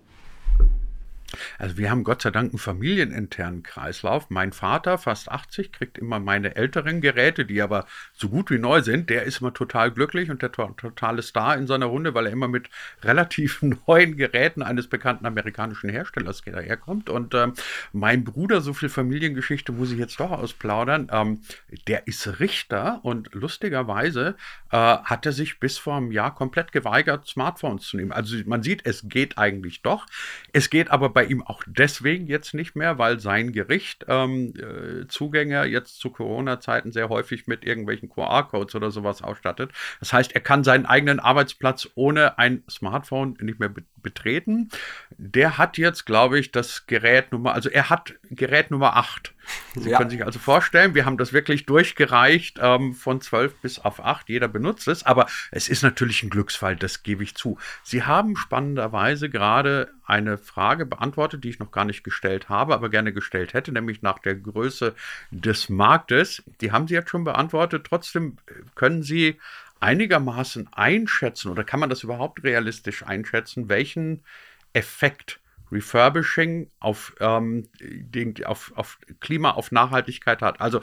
Also 1.57 1.77
wir 1.77 1.89
haben 1.89 2.03
Gott 2.03 2.21
sei 2.21 2.31
Dank 2.31 2.51
einen 2.51 2.59
familieninternen 2.59 3.63
Kreislauf. 3.63 4.29
Mein 4.29 4.51
Vater, 4.51 4.97
fast 4.97 5.31
80, 5.31 5.71
kriegt 5.71 5.97
immer 5.97 6.19
meine 6.19 6.55
älteren 6.55 7.01
Geräte, 7.01 7.45
die 7.45 7.61
aber 7.61 7.85
so 8.13 8.29
gut 8.29 8.51
wie 8.51 8.57
neu 8.57 8.81
sind. 8.81 9.09
Der 9.09 9.23
ist 9.23 9.41
immer 9.41 9.53
total 9.53 9.91
glücklich 9.91 10.29
und 10.29 10.41
der 10.41 10.51
to 10.51 10.67
totale 10.77 11.21
Star 11.21 11.57
in 11.57 11.67
seiner 11.67 11.87
Runde, 11.87 12.13
weil 12.13 12.27
er 12.27 12.31
immer 12.31 12.47
mit 12.47 12.69
relativ 13.03 13.61
neuen 13.61 14.17
Geräten 14.17 14.63
eines 14.63 14.87
bekannten 14.87 15.25
amerikanischen 15.25 15.89
Herstellers 15.89 16.43
herkommt. 16.45 17.09
Und 17.09 17.33
ähm, 17.33 17.53
mein 17.93 18.23
Bruder, 18.23 18.61
so 18.61 18.73
viel 18.73 18.89
Familiengeschichte 18.89 19.71
muss 19.71 19.91
ich 19.91 19.99
jetzt 19.99 20.19
doch 20.19 20.31
ausplaudern, 20.31 21.09
ähm, 21.11 21.41
der 21.87 22.07
ist 22.07 22.39
Richter 22.39 22.99
und 23.03 23.33
lustigerweise 23.33 24.35
äh, 24.71 24.77
hat 24.77 25.25
er 25.25 25.31
sich 25.31 25.59
bis 25.59 25.77
vor 25.77 25.97
einem 25.97 26.11
Jahr 26.11 26.33
komplett 26.33 26.71
geweigert, 26.71 27.27
Smartphones 27.27 27.83
zu 27.83 27.97
nehmen. 27.97 28.11
Also 28.11 28.37
man 28.45 28.63
sieht, 28.63 28.85
es 28.85 29.07
geht 29.07 29.37
eigentlich 29.37 29.81
doch. 29.81 30.05
Es 30.53 30.69
geht 30.69 30.91
aber 30.91 31.09
bei 31.09 31.25
ihm 31.31 31.41
auch 31.41 31.63
deswegen 31.65 32.27
jetzt 32.27 32.53
nicht 32.53 32.75
mehr, 32.75 32.97
weil 32.97 33.19
sein 33.19 33.53
Gericht 33.53 34.05
ähm, 34.07 34.53
äh, 34.57 35.07
Zugänge 35.07 35.63
jetzt 35.65 35.99
zu 35.99 36.11
Corona-Zeiten 36.11 36.91
sehr 36.91 37.09
häufig 37.09 37.47
mit 37.47 37.65
irgendwelchen 37.65 38.09
QR-Codes 38.09 38.75
oder 38.75 38.91
sowas 38.91 39.23
ausstattet. 39.23 39.71
Das 39.99 40.13
heißt, 40.13 40.33
er 40.33 40.41
kann 40.41 40.63
seinen 40.63 40.85
eigenen 40.85 41.19
Arbeitsplatz 41.19 41.89
ohne 41.95 42.37
ein 42.37 42.63
Smartphone 42.69 43.37
nicht 43.39 43.59
mehr 43.59 43.73
betreten. 44.03 44.69
Der 45.17 45.57
hat 45.57 45.77
jetzt, 45.77 46.05
glaube 46.05 46.37
ich, 46.37 46.51
das 46.51 46.85
Gerät 46.85 47.31
Nummer, 47.31 47.53
also 47.53 47.69
er 47.69 47.89
hat 47.89 48.13
Gerät 48.29 48.69
Nummer 48.69 48.97
8. 48.97 49.33
Sie 49.75 49.89
ja. 49.89 49.97
können 49.97 50.09
sich 50.09 50.25
also 50.25 50.39
vorstellen, 50.39 50.95
wir 50.95 51.05
haben 51.05 51.17
das 51.17 51.33
wirklich 51.33 51.65
durchgereicht 51.65 52.59
ähm, 52.61 52.93
von 52.93 53.21
12 53.21 53.55
bis 53.55 53.79
auf 53.79 54.03
8. 54.03 54.29
Jeder 54.29 54.47
benutzt 54.47 54.87
es, 54.87 55.05
aber 55.05 55.27
es 55.51 55.69
ist 55.69 55.83
natürlich 55.83 56.23
ein 56.23 56.29
Glücksfall, 56.29 56.75
das 56.75 57.03
gebe 57.03 57.23
ich 57.23 57.35
zu. 57.35 57.57
Sie 57.83 58.03
haben 58.03 58.35
spannenderweise 58.35 59.29
gerade 59.29 59.89
eine 60.05 60.37
Frage 60.37 60.85
beantwortet, 60.85 61.43
die 61.43 61.49
ich 61.49 61.59
noch 61.59 61.71
gar 61.71 61.85
nicht 61.85 62.03
gestellt 62.03 62.49
habe, 62.49 62.73
aber 62.73 62.89
gerne 62.89 63.13
gestellt 63.13 63.53
hätte, 63.53 63.71
nämlich 63.71 64.01
nach 64.01 64.19
der 64.19 64.35
Größe 64.35 64.93
des 65.31 65.69
Marktes. 65.69 66.43
Die 66.59 66.71
haben 66.71 66.87
Sie 66.87 66.93
jetzt 66.93 67.09
schon 67.09 67.23
beantwortet. 67.23 67.87
Trotzdem 67.89 68.37
können 68.75 69.03
Sie 69.03 69.39
einigermaßen 69.79 70.69
einschätzen 70.73 71.51
oder 71.51 71.63
kann 71.63 71.79
man 71.79 71.89
das 71.89 72.03
überhaupt 72.03 72.43
realistisch 72.43 73.03
einschätzen, 73.03 73.67
welchen 73.67 74.23
Effekt 74.73 75.40
Refurbishing 75.71 76.69
auf, 76.79 77.15
ähm, 77.19 77.67
den, 77.79 78.33
auf, 78.45 78.71
auf 78.75 78.99
Klima, 79.19 79.51
auf 79.51 79.71
Nachhaltigkeit 79.71 80.41
hat. 80.41 80.61
Also 80.61 80.81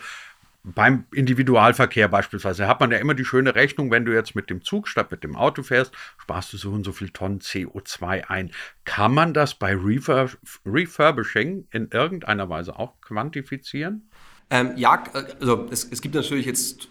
beim 0.74 1.06
Individualverkehr 1.12 2.08
beispielsweise 2.08 2.66
hat 2.66 2.80
man 2.80 2.90
ja 2.90 2.98
immer 2.98 3.14
die 3.14 3.24
schöne 3.24 3.54
Rechnung, 3.54 3.90
wenn 3.90 4.04
du 4.04 4.12
jetzt 4.12 4.34
mit 4.34 4.50
dem 4.50 4.62
Zug 4.62 4.88
statt 4.88 5.10
mit 5.10 5.24
dem 5.24 5.36
Auto 5.36 5.62
fährst, 5.62 5.92
sparst 6.18 6.52
du 6.52 6.56
so 6.56 6.70
und 6.70 6.84
so 6.84 6.92
viel 6.92 7.10
Tonnen 7.10 7.40
CO2 7.40 8.28
ein. 8.28 8.50
Kann 8.84 9.14
man 9.14 9.34
das 9.34 9.54
bei 9.54 9.74
Refurb 9.74 10.36
Refurbishing 10.66 11.66
in 11.70 11.88
irgendeiner 11.90 12.48
Weise 12.48 12.78
auch 12.78 13.00
quantifizieren? 13.00 14.08
Ähm, 14.50 14.72
ja, 14.76 15.04
also 15.40 15.68
es, 15.70 15.84
es 15.84 16.00
gibt 16.00 16.14
natürlich 16.14 16.46
jetzt 16.46 16.88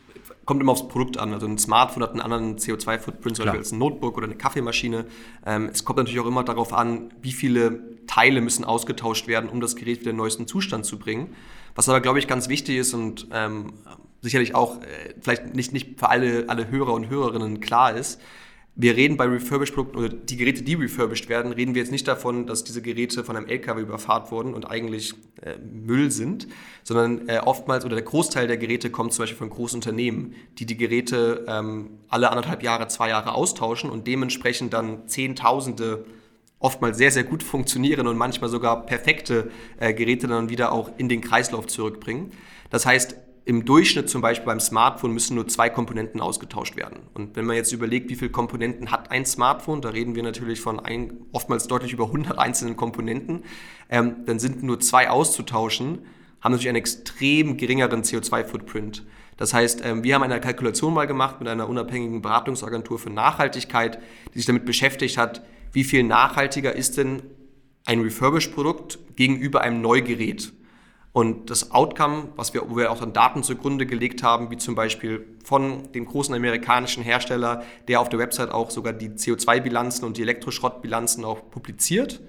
kommt 0.48 0.62
immer 0.62 0.72
aufs 0.72 0.88
Produkt 0.88 1.20
an. 1.20 1.34
Also 1.34 1.46
ein 1.46 1.60
Smartphone 1.60 2.02
hat 2.02 2.12
einen 2.12 2.22
anderen 2.22 2.58
CO2-Footprint 2.58 3.36
zum 3.36 3.46
Beispiel 3.46 3.60
als 3.60 3.72
ein 3.72 3.78
Notebook 3.78 4.18
oder 4.18 4.26
eine 4.26 4.36
Kaffeemaschine. 4.36 5.06
Ähm, 5.46 5.70
es 5.72 5.86
kommt 5.86 5.98
natürlich 5.98 6.20
auch 6.20 6.26
immer 6.26 6.44
darauf 6.44 6.74
an, 6.74 7.14
wie 7.22 7.34
viele 7.34 8.06
Teile 8.08 8.42
müssen 8.42 8.64
ausgetauscht 8.64 9.28
werden, 9.28 9.50
um 9.50 9.62
das 9.62 9.76
Gerät 9.76 10.00
wieder 10.00 10.12
in 10.12 10.16
den 10.16 10.22
neuesten 10.22 10.48
Zustand 10.48 10.86
zu 10.86 10.98
bringen. 10.98 11.36
Was 11.76 11.90
aber, 11.90 12.02
glaube 12.02 12.18
ich, 12.18 12.28
ganz 12.28 12.50
wichtig 12.50 12.78
ist 12.78 12.94
und 12.94 13.28
ähm, 13.32 13.74
sicherlich 14.22 14.56
auch 14.56 14.82
äh, 14.82 15.14
vielleicht 15.22 15.54
nicht, 15.54 15.74
nicht 15.74 16.00
für 16.00 16.10
alle, 16.10 16.46
alle 16.48 16.70
Hörer 16.70 16.94
und 16.94 17.10
Hörerinnen 17.10 17.60
klar 17.60 17.96
ist, 17.96 18.20
wir 18.80 18.96
reden 18.96 19.18
bei 19.18 19.26
Refurbished-Produkten 19.26 19.98
oder 19.98 20.10
die 20.10 20.38
Geräte, 20.38 20.62
die 20.62 20.76
refurbished 20.76 21.30
werden, 21.30 21.52
reden 21.52 21.74
wir 21.74 21.82
jetzt 21.82 21.92
nicht 21.92 22.08
davon, 22.08 22.46
dass 22.46 22.64
diese 22.64 22.84
Geräte 22.84 23.24
von 23.24 23.36
einem 23.36 23.48
LKW 23.48 23.82
überfahrt 23.82 24.32
wurden 24.32 24.54
und 24.54 24.66
eigentlich 24.66 25.16
äh, 25.42 25.58
Müll 25.58 26.12
sind, 26.12 26.48
sondern 26.84 27.28
äh, 27.28 27.40
oftmals 27.40 27.86
oder 27.86 27.96
der 27.96 28.06
Großteil 28.06 28.46
der 28.46 28.58
Geräte 28.58 28.92
kommt 28.92 29.14
zum 29.14 29.24
Beispiel 29.24 29.38
von 29.38 29.50
großen 29.50 29.78
Unternehmen, 29.78 30.36
die 30.60 30.68
die 30.68 30.78
Geräte 30.78 31.44
ähm, 31.48 31.90
alle 32.08 32.30
anderthalb 32.30 32.62
Jahre, 32.62 32.88
zwei 32.88 33.10
Jahre 33.10 33.34
austauschen 33.34 33.90
und 33.90 34.06
dementsprechend 34.06 34.74
dann 34.74 35.08
Zehntausende 35.08 36.06
oftmals 36.60 36.98
sehr, 36.98 37.12
sehr 37.12 37.24
gut 37.24 37.42
funktionierende 37.42 38.12
und 38.12 38.18
manchmal 38.18 38.52
sogar 38.52 38.86
perfekte 38.86 39.50
äh, 39.80 39.92
Geräte 39.92 40.28
dann 40.28 40.50
wieder 40.50 40.72
auch 40.72 40.92
in 40.98 41.10
den 41.10 41.22
Kreislauf 41.22 41.66
zurückbringen. 41.66 42.32
Das 42.70 42.86
heißt, 42.86 43.16
im 43.48 43.64
Durchschnitt 43.64 44.10
zum 44.10 44.22
Beispiel 44.22 44.46
beim 44.46 44.60
Smartphone 44.60 45.14
müssen 45.14 45.36
nur 45.36 45.48
zwei 45.48 45.70
Komponenten 45.70 46.20
ausgetauscht 46.20 46.76
werden. 46.76 47.04
Und 47.14 47.38
wenn 47.38 47.46
man 47.46 47.56
jetzt 47.56 47.72
überlegt, 47.72 48.10
wie 48.10 48.16
viele 48.16 48.30
Komponenten 48.30 48.92
hat 48.92 49.10
ein 49.10 49.26
Smartphone, 49.26 49.82
da 49.82 49.88
reden 49.88 50.16
wir 50.16 50.24
natürlich 50.24 50.60
von 50.60 50.82
ein, 50.82 51.14
oftmals 51.32 51.66
deutlich 51.66 51.94
über 51.94 52.08
100 52.08 52.38
einzelnen 52.38 52.76
Komponenten, 52.76 53.46
ähm, 53.90 54.18
dann 54.26 54.38
sind 54.40 54.64
nur 54.64 54.82
zwei 54.82 55.10
auszutauschen, 55.10 56.00
haben 56.42 56.52
natürlich 56.52 56.68
einen 56.68 56.76
extrem 56.76 57.56
geringeren 57.56 58.04
CO2-Footprint. 58.04 59.06
Das 59.38 59.54
heißt, 59.54 59.80
ähm, 59.86 60.04
wir 60.04 60.16
haben 60.16 60.24
eine 60.24 60.42
Kalkulation 60.42 60.94
mal 60.94 61.08
gemacht 61.08 61.40
mit 61.40 61.48
einer 61.48 61.70
unabhängigen 61.70 62.22
Beratungsagentur 62.22 63.00
für 63.00 63.12
Nachhaltigkeit, 63.12 64.00
die 64.34 64.40
sich 64.40 64.46
damit 64.46 64.66
beschäftigt 64.66 65.18
hat, 65.18 65.42
wie 65.72 65.86
viel 65.86 66.04
nachhaltiger 66.04 66.76
ist 66.76 66.98
denn 66.98 67.22
ein 67.86 68.02
Refurbished-Produkt 68.02 69.00
gegenüber 69.16 69.62
einem 69.62 69.80
Neugerät. 69.80 70.52
Und 71.14 71.50
das 71.50 71.72
Outcome, 71.72 72.30
was 72.36 72.54
wir, 72.54 72.70
wo 72.70 72.78
wir 72.78 72.92
auch 72.92 73.00
dann 73.00 73.14
Daten 73.14 73.42
zugrunde 73.42 73.86
gelegt 73.86 74.22
haben, 74.22 74.52
wie 74.52 74.58
zum 74.58 74.76
Beispiel 74.76 75.26
von 75.44 75.92
dem 75.94 76.06
großen 76.06 76.36
amerikanischen 76.36 77.02
Hersteller, 77.02 77.64
der 77.88 78.02
auf 78.02 78.10
der 78.10 78.20
Website 78.20 78.52
auch 78.52 78.70
sogar 78.70 78.94
die 78.94 79.10
CO2-Bilanzen 79.10 80.06
und 80.06 80.18
die 80.18 80.22
Elektroschrottbilanzen 80.22 81.26
auch 81.26 81.50
publiziert, 81.50 82.22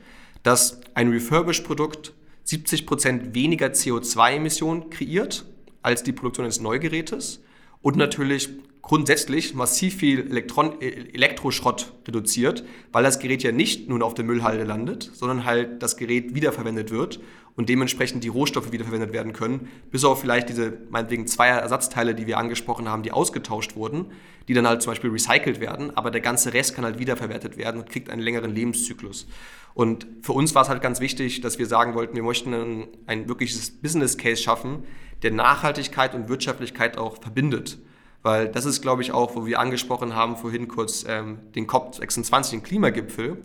dass 0.43 0.81
ein 0.95 1.11
Refurbished-Produkt 1.11 2.15
70% 2.47 3.35
weniger 3.35 3.67
CO2-Emissionen 3.67 4.89
kreiert 4.89 5.45
als 5.83 6.03
die 6.03 6.13
Produktion 6.13 6.45
eines 6.47 6.61
Neugerätes 6.61 7.43
und 7.83 7.97
natürlich 7.97 8.49
grundsätzlich 8.89 9.55
massiv 9.55 9.97
viel 9.97 10.21
Elektron 10.31 10.81
Elektroschrott 10.81 11.93
reduziert, 12.07 12.65
weil 12.91 13.05
das 13.05 13.19
Gerät 13.19 13.43
ja 13.43 13.53
nicht 13.53 13.87
nur 13.87 14.03
auf 14.03 14.15
der 14.15 14.25
Müllhalde 14.25 14.65
landet, 14.65 15.11
sondern 15.13 15.45
halt 15.45 15.83
das 15.83 15.99
Gerät 15.99 16.35
wiederverwendet 16.35 16.91
wird 16.91 17.21
und 17.55 17.69
dementsprechend 17.69 18.25
die 18.25 18.29
Rohstoffe 18.29 18.73
wiederverwendet 18.73 19.13
werden 19.13 19.35
können, 19.35 19.69
bis 19.91 20.07
auf 20.07 20.23
vielleicht 20.23 20.49
diese 20.49 20.79
meinetwegen 20.89 21.27
zwei 21.27 21.49
Ersatzteile, 21.49 22.15
die 22.15 22.27
wir 22.27 22.39
angesprochen 22.39 22.89
haben, 22.89 23.03
die 23.03 23.13
ausgetauscht 23.13 23.77
wurden, 23.77 24.07
die 24.49 24.55
dann 24.55 24.67
halt 24.67 24.81
zum 24.81 24.93
Beispiel 24.93 25.11
recycelt 25.11 25.61
werden, 25.61 25.95
aber 25.95 26.11
der 26.11 26.23
ganze 26.23 26.55
Rest 26.55 26.75
kann 26.75 26.87
halt 26.87 26.99
wiederverwertet 26.99 27.59
werden 27.59 27.83
und 27.83 27.91
kriegt 27.91 28.09
einen 28.09 28.23
längeren 28.23 28.55
Lebenszyklus. 28.55 29.29
Und 29.75 30.07
für 30.23 30.33
uns 30.33 30.55
war 30.55 30.63
es 30.63 30.71
halt 30.71 30.81
ganz 30.81 30.99
wichtig, 31.01 31.43
dass 31.43 31.59
wir 31.59 31.67
sagen 31.67 31.93
wollten, 31.93 32.17
wir 32.17 32.23
möchten 32.23 32.55
ein, 32.55 32.89
ein 33.07 33.29
wirkliches 33.29 33.71
Business 33.71 34.17
Case 34.17 34.43
schaffen, 34.43 34.85
der 35.23 35.33
Nachhaltigkeit 35.33 36.15
und 36.15 36.31
Wirtschaftlichkeit 36.31 36.97
auch 36.97 37.21
verbindet. 37.21 37.79
Weil 38.23 38.49
das 38.49 38.65
ist, 38.65 38.83
glaube 38.83 39.03
ich, 39.03 39.13
auch, 39.13 39.37
wo 39.37 39.47
wir 39.47 39.61
angesprochen 39.61 40.15
haben 40.15 40.37
vorhin 40.37 40.69
kurz 40.69 41.05
ähm, 41.09 41.39
den 41.55 41.67
COP26, 41.67 42.51
den 42.51 42.63
Klimagipfel. 42.63 43.43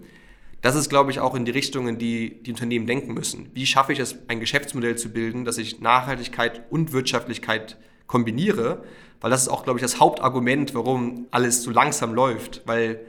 Das 0.61 0.75
ist, 0.75 0.89
glaube 0.89 1.11
ich, 1.11 1.19
auch 1.19 1.35
in 1.35 1.45
die 1.45 1.51
Richtung, 1.51 1.87
in 1.87 1.97
die 1.97 2.41
die 2.41 2.51
Unternehmen 2.51 2.87
denken 2.87 3.13
müssen. 3.13 3.51
Wie 3.53 3.65
schaffe 3.65 3.93
ich 3.93 3.99
es, 3.99 4.15
ein 4.29 4.39
Geschäftsmodell 4.39 4.97
zu 4.97 5.09
bilden, 5.09 5.45
dass 5.45 5.57
ich 5.57 5.81
Nachhaltigkeit 5.81 6.63
und 6.71 6.93
Wirtschaftlichkeit 6.93 7.77
kombiniere? 8.07 8.83
Weil 9.19 9.29
das 9.29 9.43
ist 9.43 9.49
auch, 9.49 9.63
glaube 9.63 9.79
ich, 9.79 9.83
das 9.83 9.99
Hauptargument, 9.99 10.73
warum 10.73 11.27
alles 11.31 11.63
so 11.63 11.71
langsam 11.71 12.13
läuft. 12.13 12.61
Weil 12.65 13.01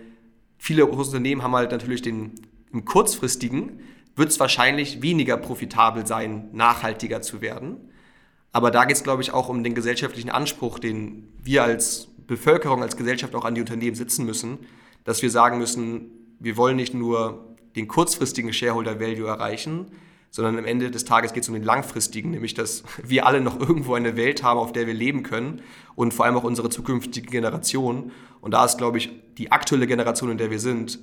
viele 0.59 0.87
Unternehmen 0.87 1.42
haben 1.42 1.55
halt 1.55 1.70
natürlich 1.70 2.03
den, 2.03 2.33
im 2.72 2.85
kurzfristigen, 2.85 3.81
wird 4.16 4.29
es 4.29 4.38
wahrscheinlich 4.38 5.03
weniger 5.03 5.37
profitabel 5.37 6.07
sein, 6.07 6.48
nachhaltiger 6.53 7.22
zu 7.22 7.40
werden. 7.40 7.77
Aber 8.55 8.71
da 8.71 8.85
geht 8.85 8.97
es, 8.97 9.03
glaube 9.03 9.21
ich, 9.21 9.33
auch 9.33 9.49
um 9.49 9.64
den 9.64 9.75
gesellschaftlichen 9.75 10.31
Anspruch, 10.31 10.79
den 10.79 11.27
wir 11.43 11.64
als 11.64 12.07
Bevölkerung, 12.29 12.83
als 12.83 12.97
Gesellschaft 12.97 13.35
auch 13.35 13.45
an 13.45 13.57
die 13.57 13.61
Unternehmen 13.61 13.97
sitzen 13.97 14.25
müssen, 14.25 14.59
dass 15.03 15.23
wir 15.23 15.31
sagen 15.31 15.59
müssen, 15.59 16.37
wir 16.38 16.57
wollen 16.57 16.77
nicht 16.77 16.95
nur 16.95 17.57
den 17.75 17.88
kurzfristigen 17.88 18.53
Shareholder 18.53 19.01
Value 19.01 19.27
erreichen, 19.27 19.87
sondern 20.31 20.57
am 20.57 20.67
Ende 20.67 20.93
des 20.93 21.05
Tages 21.05 21.33
geht 21.33 21.43
es 21.43 21.49
um 21.49 21.55
den 21.57 21.64
langfristigen, 21.64 22.31
nämlich 22.31 22.55
dass 22.55 22.85
wir 23.03 23.27
alle 23.27 23.40
noch 23.40 23.59
irgendwo 23.59 23.95
eine 23.95 24.17
Welt 24.17 24.45
haben, 24.45 24.61
auf 24.61 24.73
der 24.73 24.87
wir 24.87 24.95
leben 24.95 25.25
können 25.25 25.61
und 25.97 26.14
vor 26.14 26.25
allem 26.25 26.37
auch 26.37 26.45
unsere 26.45 26.71
zukünftige 26.71 27.27
Generation. 27.27 28.12
Und 28.40 28.53
da 28.53 28.64
ist, 28.64 28.79
glaube 28.79 28.99
ich, 28.99 29.11
die 29.37 29.51
aktuelle 29.51 29.88
Generation, 29.88 30.31
in 30.31 30.38
der 30.38 30.53
wir 30.53 30.61
sind, 30.61 31.01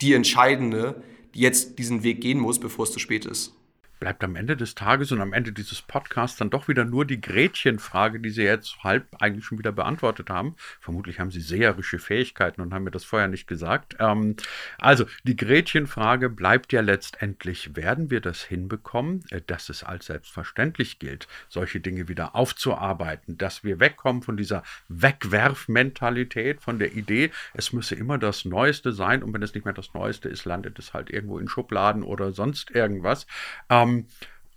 die 0.00 0.14
entscheidende, 0.14 1.02
die 1.34 1.40
jetzt 1.40 1.78
diesen 1.78 2.02
Weg 2.02 2.22
gehen 2.22 2.38
muss, 2.38 2.58
bevor 2.58 2.86
es 2.86 2.92
zu 2.92 2.98
spät 2.98 3.26
ist 3.26 3.52
bleibt 3.98 4.22
am 4.24 4.36
Ende 4.36 4.56
des 4.56 4.74
Tages 4.74 5.12
und 5.12 5.20
am 5.20 5.32
Ende 5.32 5.52
dieses 5.52 5.82
Podcasts 5.82 6.38
dann 6.38 6.50
doch 6.50 6.68
wieder 6.68 6.84
nur 6.84 7.04
die 7.04 7.20
Gretchenfrage, 7.20 8.20
die 8.20 8.30
Sie 8.30 8.42
jetzt 8.42 8.82
halb 8.82 9.06
eigentlich 9.20 9.44
schon 9.44 9.58
wieder 9.58 9.72
beantwortet 9.72 10.30
haben. 10.30 10.56
Vermutlich 10.80 11.20
haben 11.20 11.30
Sie 11.30 11.40
seherische 11.40 11.98
Fähigkeiten 11.98 12.60
und 12.60 12.72
haben 12.72 12.84
mir 12.84 12.90
das 12.90 13.04
vorher 13.04 13.28
nicht 13.28 13.46
gesagt. 13.46 13.96
Ähm, 13.98 14.36
also, 14.78 15.06
die 15.24 15.36
Gretchenfrage 15.36 16.28
bleibt 16.28 16.72
ja 16.72 16.80
letztendlich, 16.80 17.76
werden 17.76 18.10
wir 18.10 18.20
das 18.20 18.42
hinbekommen, 18.42 19.24
äh, 19.30 19.40
dass 19.46 19.68
es 19.68 19.82
als 19.82 20.06
selbstverständlich 20.06 20.98
gilt, 20.98 21.26
solche 21.48 21.80
Dinge 21.80 22.08
wieder 22.08 22.34
aufzuarbeiten, 22.34 23.38
dass 23.38 23.64
wir 23.64 23.80
wegkommen 23.80 24.22
von 24.22 24.36
dieser 24.36 24.62
Wegwerfmentalität, 24.88 26.60
von 26.60 26.78
der 26.78 26.94
Idee, 26.94 27.30
es 27.54 27.72
müsse 27.72 27.94
immer 27.94 28.18
das 28.18 28.44
Neueste 28.44 28.92
sein 28.92 29.22
und 29.22 29.32
wenn 29.32 29.42
es 29.42 29.54
nicht 29.54 29.64
mehr 29.64 29.74
das 29.74 29.94
Neueste 29.94 30.28
ist, 30.28 30.44
landet 30.44 30.78
es 30.78 30.94
halt 30.94 31.10
irgendwo 31.10 31.38
in 31.38 31.48
Schubladen 31.48 32.02
oder 32.02 32.32
sonst 32.32 32.70
irgendwas. 32.70 33.26
Ähm, 33.68 33.87
ähm, 33.88 34.06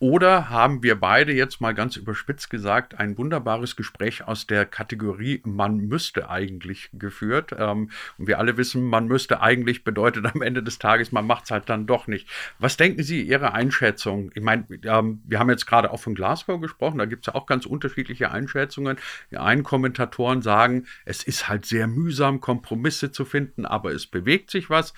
oder 0.01 0.49
haben 0.49 0.81
wir 0.81 0.99
beide 0.99 1.31
jetzt 1.31 1.61
mal 1.61 1.75
ganz 1.75 1.95
überspitzt 1.95 2.49
gesagt 2.49 2.97
ein 2.97 3.19
wunderbares 3.19 3.75
Gespräch 3.75 4.27
aus 4.27 4.47
der 4.47 4.65
Kategorie 4.65 5.43
man 5.45 5.77
müsste 5.77 6.27
eigentlich 6.27 6.89
geführt. 6.91 7.55
Ähm, 7.55 7.91
und 8.17 8.27
wir 8.27 8.39
alle 8.39 8.57
wissen, 8.57 8.83
man 8.83 9.05
müsste 9.05 9.41
eigentlich 9.41 9.83
bedeutet 9.83 10.25
am 10.25 10.41
Ende 10.41 10.63
des 10.63 10.79
Tages, 10.79 11.11
man 11.11 11.27
macht 11.27 11.43
es 11.43 11.51
halt 11.51 11.69
dann 11.69 11.85
doch 11.85 12.07
nicht. 12.07 12.27
Was 12.57 12.77
denken 12.77 13.03
Sie, 13.03 13.21
Ihre 13.21 13.53
Einschätzung? 13.53 14.31
Ich 14.33 14.41
meine, 14.41 14.65
ähm, 14.85 15.21
wir 15.23 15.37
haben 15.37 15.51
jetzt 15.51 15.67
gerade 15.67 15.91
auch 15.91 15.99
von 15.99 16.15
Glasgow 16.15 16.59
gesprochen, 16.59 16.97
da 16.97 17.05
gibt 17.05 17.27
es 17.27 17.31
ja 17.31 17.39
auch 17.39 17.45
ganz 17.45 17.67
unterschiedliche 17.67 18.31
Einschätzungen. 18.31 18.97
Die 19.29 19.37
einen 19.37 19.61
Kommentatoren 19.61 20.41
sagen, 20.41 20.87
es 21.05 21.21
ist 21.21 21.47
halt 21.47 21.67
sehr 21.67 21.85
mühsam, 21.85 22.41
Kompromisse 22.41 23.11
zu 23.11 23.23
finden, 23.23 23.67
aber 23.67 23.91
es 23.91 24.07
bewegt 24.07 24.49
sich 24.49 24.71
was. 24.71 24.95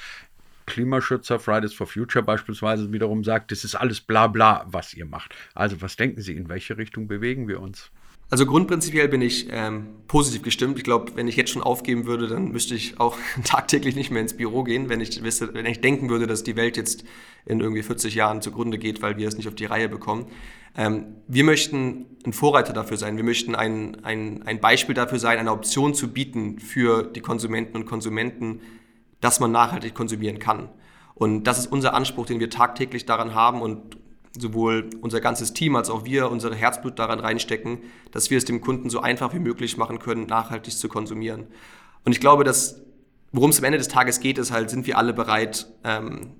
Klimaschützer 0.66 1.40
Fridays 1.40 1.74
for 1.74 1.88
Future 1.88 2.24
beispielsweise 2.24 2.92
wiederum 2.92 3.24
sagt, 3.24 3.52
das 3.52 3.64
ist 3.64 3.76
alles 3.76 4.02
bla 4.02 4.28
bla, 4.28 4.66
was 4.68 4.94
ihr 4.94 5.06
macht. 5.06 5.36
Also 5.54 5.82
was 5.82 5.96
denken 5.96 6.22
Sie, 6.22 6.34
in 6.34 6.50
welche 6.50 6.78
Richtung 6.78 7.08
bewegen 7.08 7.48
wir 7.48 7.60
uns? 7.60 7.92
Also 8.34 8.48
grundprinzipiell 8.48 9.08
bin 9.10 9.22
ich 9.22 9.48
ähm, 9.52 9.90
positiv 10.08 10.42
gestimmt. 10.42 10.80
Ich 10.80 10.84
glaube, 10.84 11.12
wenn 11.16 11.28
ich 11.28 11.36
jetzt 11.36 11.52
schon 11.52 11.62
aufgeben 11.62 12.08
würde, 12.08 12.28
dann 12.28 12.52
müsste 12.52 12.74
ich 12.74 13.00
auch 13.00 13.16
tagtäglich 13.44 13.96
nicht 13.96 14.10
mehr 14.10 14.24
ins 14.24 14.36
Büro 14.36 14.64
gehen, 14.64 14.90
wenn 14.90 15.02
ich, 15.02 15.24
wisse, 15.24 15.54
wenn 15.54 15.68
ich 15.68 15.82
denken 15.82 16.10
würde, 16.10 16.26
dass 16.26 16.44
die 16.44 16.56
Welt 16.56 16.76
jetzt 16.76 17.04
in 17.46 17.60
irgendwie 17.60 17.84
40 17.84 18.16
Jahren 18.16 18.42
zugrunde 18.42 18.80
geht, 18.80 19.04
weil 19.04 19.18
wir 19.18 19.28
es 19.28 19.38
nicht 19.38 19.48
auf 19.48 19.54
die 19.54 19.66
Reihe 19.66 19.88
bekommen. 19.88 20.26
Ähm, 20.76 21.18
wir 21.28 21.44
möchten 21.44 22.08
ein 22.26 22.34
Vorreiter 22.34 22.74
dafür 22.74 22.98
sein. 22.98 23.18
Wir 23.18 23.24
möchten 23.24 23.54
ein, 23.54 24.04
ein, 24.04 24.42
ein 24.44 24.60
Beispiel 24.60 24.96
dafür 24.96 25.20
sein, 25.20 25.38
eine 25.38 25.52
Option 25.52 25.94
zu 25.94 26.12
bieten 26.12 26.58
für 26.58 27.04
die 27.04 27.22
Konsumenten 27.22 27.78
und 27.78 27.86
Konsumenten, 27.86 28.62
dass 29.24 29.40
man 29.40 29.52
nachhaltig 29.52 29.94
konsumieren 29.94 30.38
kann. 30.38 30.68
Und 31.16 31.46
das 31.46 31.58
ist 31.58 31.72
unser 31.72 31.94
Anspruch, 31.94 32.26
den 32.26 32.42
wir 32.42 32.50
tagtäglich 32.50 33.06
daran 33.06 33.34
haben 33.34 33.62
und 33.62 33.98
sowohl 34.38 34.90
unser 35.00 35.22
ganzes 35.22 35.54
Team 35.54 35.76
als 35.76 35.90
auch 35.90 36.04
wir 36.04 36.30
unsere 36.30 36.56
Herzblut 36.56 37.00
daran 37.00 37.20
reinstecken, 37.20 37.80
dass 38.12 38.30
wir 38.30 38.38
es 38.38 38.46
dem 38.46 38.60
Kunden 38.60 38.90
so 38.90 39.00
einfach 39.00 39.34
wie 39.34 39.40
möglich 39.40 39.78
machen 39.78 40.00
können, 40.00 40.26
nachhaltig 40.26 40.78
zu 40.78 40.90
konsumieren. 40.90 41.48
Und 42.04 42.12
ich 42.12 42.20
glaube, 42.20 42.44
dass 42.44 42.82
worum 43.32 43.50
es 43.50 43.60
am 43.60 43.64
Ende 43.64 43.78
des 43.78 43.88
Tages 43.88 44.20
geht, 44.20 44.38
ist 44.38 44.52
halt, 44.52 44.70
sind 44.70 44.88
wir 44.88 44.98
alle 44.98 45.14
bereit, 45.14 45.68
ähm, 45.84 46.34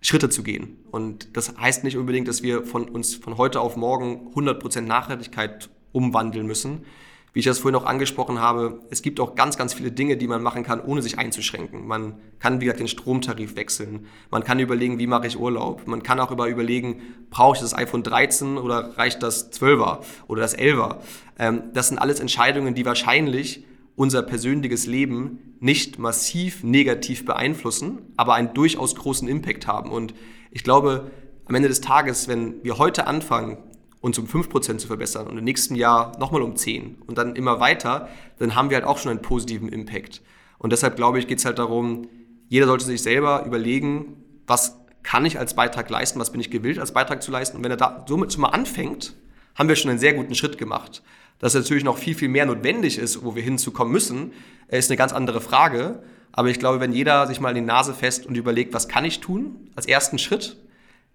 Schritte 0.00 0.28
zu 0.28 0.42
gehen. 0.42 0.78
Und 0.90 1.36
das 1.36 1.56
heißt 1.56 1.84
nicht 1.84 1.96
unbedingt, 1.96 2.26
dass 2.26 2.42
wir 2.42 2.64
von 2.64 2.88
uns 2.88 3.14
von 3.14 3.38
heute 3.38 3.60
auf 3.60 3.76
morgen 3.76 4.32
100% 4.34 4.82
Nachhaltigkeit 4.82 5.70
umwandeln 5.92 6.46
müssen 6.46 6.84
wie 7.32 7.40
ich 7.40 7.44
das 7.44 7.58
vorhin 7.58 7.78
auch 7.78 7.84
angesprochen 7.84 8.40
habe, 8.40 8.80
es 8.90 9.02
gibt 9.02 9.20
auch 9.20 9.34
ganz, 9.34 9.58
ganz 9.58 9.74
viele 9.74 9.92
Dinge, 9.92 10.16
die 10.16 10.26
man 10.26 10.42
machen 10.42 10.62
kann, 10.62 10.80
ohne 10.80 11.02
sich 11.02 11.18
einzuschränken. 11.18 11.86
Man 11.86 12.14
kann, 12.38 12.60
wie 12.60 12.64
gesagt, 12.64 12.80
den 12.80 12.88
Stromtarif 12.88 13.56
wechseln. 13.56 14.06
Man 14.30 14.42
kann 14.42 14.58
überlegen, 14.58 14.98
wie 14.98 15.06
mache 15.06 15.26
ich 15.26 15.38
Urlaub. 15.38 15.86
Man 15.86 16.02
kann 16.02 16.18
auch 16.18 16.30
über 16.30 16.48
überlegen, 16.48 17.02
brauche 17.28 17.56
ich 17.56 17.60
das 17.60 17.74
iPhone 17.74 18.02
13 18.02 18.56
oder 18.56 18.96
reicht 18.96 19.22
das 19.22 19.52
12er 19.52 19.98
oder 20.28 20.40
das 20.40 20.56
11er. 20.56 20.96
Ähm, 21.38 21.64
das 21.74 21.88
sind 21.88 21.98
alles 21.98 22.20
Entscheidungen, 22.20 22.74
die 22.74 22.86
wahrscheinlich 22.86 23.64
unser 23.96 24.22
persönliches 24.22 24.86
Leben 24.86 25.56
nicht 25.60 25.98
massiv 25.98 26.62
negativ 26.62 27.24
beeinflussen, 27.24 27.98
aber 28.16 28.34
einen 28.34 28.54
durchaus 28.54 28.94
großen 28.94 29.26
Impact 29.26 29.66
haben. 29.66 29.90
Und 29.90 30.14
ich 30.50 30.64
glaube, 30.64 31.10
am 31.46 31.54
Ende 31.54 31.68
des 31.68 31.80
Tages, 31.80 32.28
wenn 32.28 32.62
wir 32.64 32.78
heute 32.78 33.06
anfangen, 33.06 33.58
uns 34.06 34.18
um 34.18 34.26
5% 34.26 34.78
zu 34.78 34.86
verbessern 34.86 35.26
und 35.26 35.36
im 35.36 35.44
nächsten 35.44 35.74
Jahr 35.74 36.16
nochmal 36.18 36.42
um 36.42 36.54
10 36.54 37.02
und 37.06 37.18
dann 37.18 37.34
immer 37.34 37.58
weiter, 37.58 38.08
dann 38.38 38.54
haben 38.54 38.70
wir 38.70 38.76
halt 38.76 38.86
auch 38.86 38.98
schon 38.98 39.10
einen 39.10 39.20
positiven 39.20 39.68
Impact. 39.68 40.22
Und 40.58 40.72
deshalb 40.72 40.94
glaube 40.94 41.18
ich, 41.18 41.26
geht 41.26 41.40
es 41.40 41.44
halt 41.44 41.58
darum, 41.58 42.08
jeder 42.48 42.66
sollte 42.66 42.84
sich 42.84 43.02
selber 43.02 43.44
überlegen, 43.44 44.16
was 44.46 44.78
kann 45.02 45.26
ich 45.26 45.40
als 45.40 45.54
Beitrag 45.54 45.90
leisten, 45.90 46.20
was 46.20 46.30
bin 46.30 46.40
ich 46.40 46.52
gewillt 46.52 46.78
als 46.78 46.92
Beitrag 46.92 47.20
zu 47.20 47.32
leisten. 47.32 47.56
Und 47.56 47.64
wenn 47.64 47.70
er 47.72 47.76
da 47.76 48.04
somit 48.08 48.32
schon 48.32 48.42
mal 48.42 48.50
anfängt, 48.50 49.14
haben 49.56 49.68
wir 49.68 49.74
schon 49.74 49.90
einen 49.90 49.98
sehr 49.98 50.14
guten 50.14 50.36
Schritt 50.36 50.56
gemacht. 50.56 51.02
Dass 51.40 51.54
natürlich 51.54 51.84
noch 51.84 51.98
viel, 51.98 52.14
viel 52.14 52.28
mehr 52.28 52.46
notwendig 52.46 52.98
ist, 52.98 53.24
wo 53.24 53.34
wir 53.34 53.42
hinzukommen 53.42 53.92
müssen, 53.92 54.32
ist 54.68 54.88
eine 54.88 54.96
ganz 54.96 55.12
andere 55.12 55.40
Frage. 55.40 56.02
Aber 56.30 56.48
ich 56.48 56.60
glaube, 56.60 56.78
wenn 56.78 56.92
jeder 56.92 57.26
sich 57.26 57.40
mal 57.40 57.50
in 57.50 57.56
die 57.56 57.60
Nase 57.60 57.92
fest 57.92 58.26
und 58.26 58.36
überlegt, 58.36 58.72
was 58.72 58.88
kann 58.88 59.04
ich 59.04 59.20
tun 59.20 59.70
als 59.74 59.86
ersten 59.86 60.18
Schritt, 60.18 60.56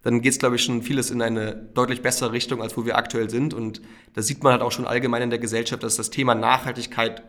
dann 0.03 0.21
geht 0.21 0.33
es, 0.33 0.39
glaube 0.39 0.55
ich, 0.55 0.63
schon 0.63 0.81
vieles 0.81 1.11
in 1.11 1.21
eine 1.21 1.55
deutlich 1.55 2.01
bessere 2.01 2.31
Richtung, 2.31 2.61
als 2.61 2.75
wo 2.75 2.85
wir 2.85 2.97
aktuell 2.97 3.29
sind. 3.29 3.53
Und 3.53 3.81
da 4.13 4.21
sieht 4.21 4.43
man 4.43 4.53
halt 4.53 4.61
auch 4.61 4.71
schon 4.71 4.85
allgemein 4.87 5.21
in 5.21 5.29
der 5.29 5.39
Gesellschaft, 5.39 5.83
dass 5.83 5.95
das 5.95 6.09
Thema 6.09 6.33
Nachhaltigkeit 6.33 7.23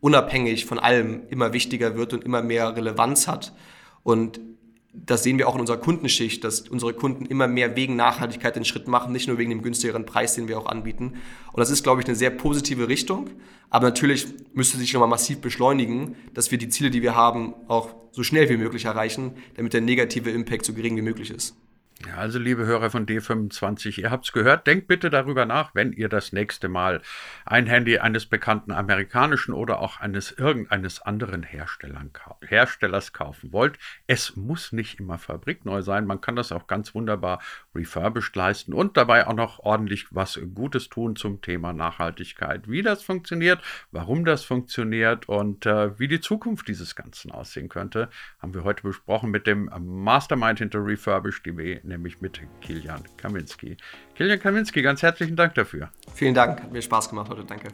unabhängig 0.00 0.66
von 0.66 0.78
allem 0.78 1.22
immer 1.28 1.52
wichtiger 1.52 1.96
wird 1.96 2.12
und 2.12 2.24
immer 2.24 2.42
mehr 2.42 2.76
Relevanz 2.76 3.28
hat. 3.28 3.52
Und 4.02 4.40
das 4.94 5.24
sehen 5.24 5.38
wir 5.38 5.48
auch 5.48 5.54
in 5.54 5.60
unserer 5.60 5.78
Kundenschicht, 5.78 6.44
dass 6.44 6.60
unsere 6.68 6.94
Kunden 6.94 7.26
immer 7.26 7.48
mehr 7.48 7.74
wegen 7.74 7.96
Nachhaltigkeit 7.96 8.54
den 8.54 8.64
Schritt 8.64 8.86
machen, 8.86 9.12
nicht 9.12 9.26
nur 9.26 9.38
wegen 9.38 9.50
dem 9.50 9.62
günstigeren 9.62 10.06
Preis, 10.06 10.34
den 10.34 10.46
wir 10.46 10.58
auch 10.58 10.66
anbieten. 10.66 11.14
Und 11.52 11.58
das 11.58 11.70
ist, 11.70 11.82
glaube 11.82 12.00
ich, 12.00 12.06
eine 12.06 12.14
sehr 12.14 12.30
positive 12.30 12.88
Richtung. 12.88 13.30
Aber 13.70 13.86
natürlich 13.86 14.26
müsste 14.52 14.78
sich 14.78 14.92
nochmal 14.92 15.08
massiv 15.08 15.40
beschleunigen, 15.40 16.14
dass 16.32 16.52
wir 16.52 16.58
die 16.58 16.68
Ziele, 16.68 16.90
die 16.90 17.02
wir 17.02 17.16
haben, 17.16 17.54
auch 17.66 17.94
so 18.12 18.22
schnell 18.22 18.48
wie 18.48 18.56
möglich 18.56 18.84
erreichen, 18.84 19.32
damit 19.56 19.72
der 19.72 19.80
negative 19.80 20.30
Impact 20.30 20.64
so 20.64 20.74
gering 20.74 20.96
wie 20.96 21.02
möglich 21.02 21.30
ist. 21.30 21.56
Also 22.12 22.38
liebe 22.38 22.66
Hörer 22.66 22.90
von 22.90 23.06
D25, 23.06 24.00
ihr 24.00 24.10
habt 24.10 24.26
es 24.26 24.32
gehört, 24.32 24.66
denkt 24.66 24.88
bitte 24.88 25.10
darüber 25.10 25.46
nach, 25.46 25.74
wenn 25.74 25.92
ihr 25.92 26.08
das 26.08 26.32
nächste 26.32 26.68
Mal 26.68 27.00
ein 27.46 27.66
Handy 27.66 27.98
eines 27.98 28.26
bekannten 28.26 28.72
amerikanischen 28.72 29.54
oder 29.54 29.80
auch 29.80 30.00
eines 30.00 30.32
irgendeines 30.32 31.00
anderen 31.00 31.42
Herstellers 31.42 33.12
kaufen 33.12 33.52
wollt. 33.52 33.78
Es 34.06 34.36
muss 34.36 34.72
nicht 34.72 35.00
immer 35.00 35.18
fabrikneu 35.18 35.82
sein, 35.82 36.06
man 36.06 36.20
kann 36.20 36.36
das 36.36 36.52
auch 36.52 36.66
ganz 36.66 36.94
wunderbar 36.94 37.40
refurbished 37.74 38.36
leisten 38.36 38.74
und 38.74 38.96
dabei 38.96 39.26
auch 39.26 39.34
noch 39.34 39.60
ordentlich 39.60 40.06
was 40.10 40.38
Gutes 40.54 40.88
tun 40.88 41.16
zum 41.16 41.40
Thema 41.40 41.72
Nachhaltigkeit. 41.72 42.68
Wie 42.68 42.82
das 42.82 43.02
funktioniert, 43.02 43.62
warum 43.92 44.24
das 44.24 44.44
funktioniert 44.44 45.28
und 45.28 45.66
äh, 45.66 45.98
wie 45.98 46.08
die 46.08 46.20
Zukunft 46.20 46.68
dieses 46.68 46.96
Ganzen 46.96 47.30
aussehen 47.30 47.68
könnte, 47.68 48.08
haben 48.40 48.54
wir 48.54 48.64
heute 48.64 48.82
besprochen 48.82 49.30
mit 49.30 49.46
dem 49.46 49.70
Mastermind 49.80 50.58
hinter 50.58 50.84
Refurbished.de 50.84 51.80
nämlich 51.94 52.20
mit 52.20 52.40
Kilian 52.60 53.02
Kaminski. 53.16 53.76
Kilian 54.14 54.40
Kaminski, 54.40 54.82
ganz 54.82 55.02
herzlichen 55.02 55.36
Dank 55.36 55.54
dafür. 55.54 55.90
Vielen 56.14 56.34
Dank, 56.34 56.62
hat 56.62 56.72
mir 56.72 56.82
Spaß 56.82 57.08
gemacht 57.08 57.30
heute, 57.30 57.44
danke. 57.44 57.68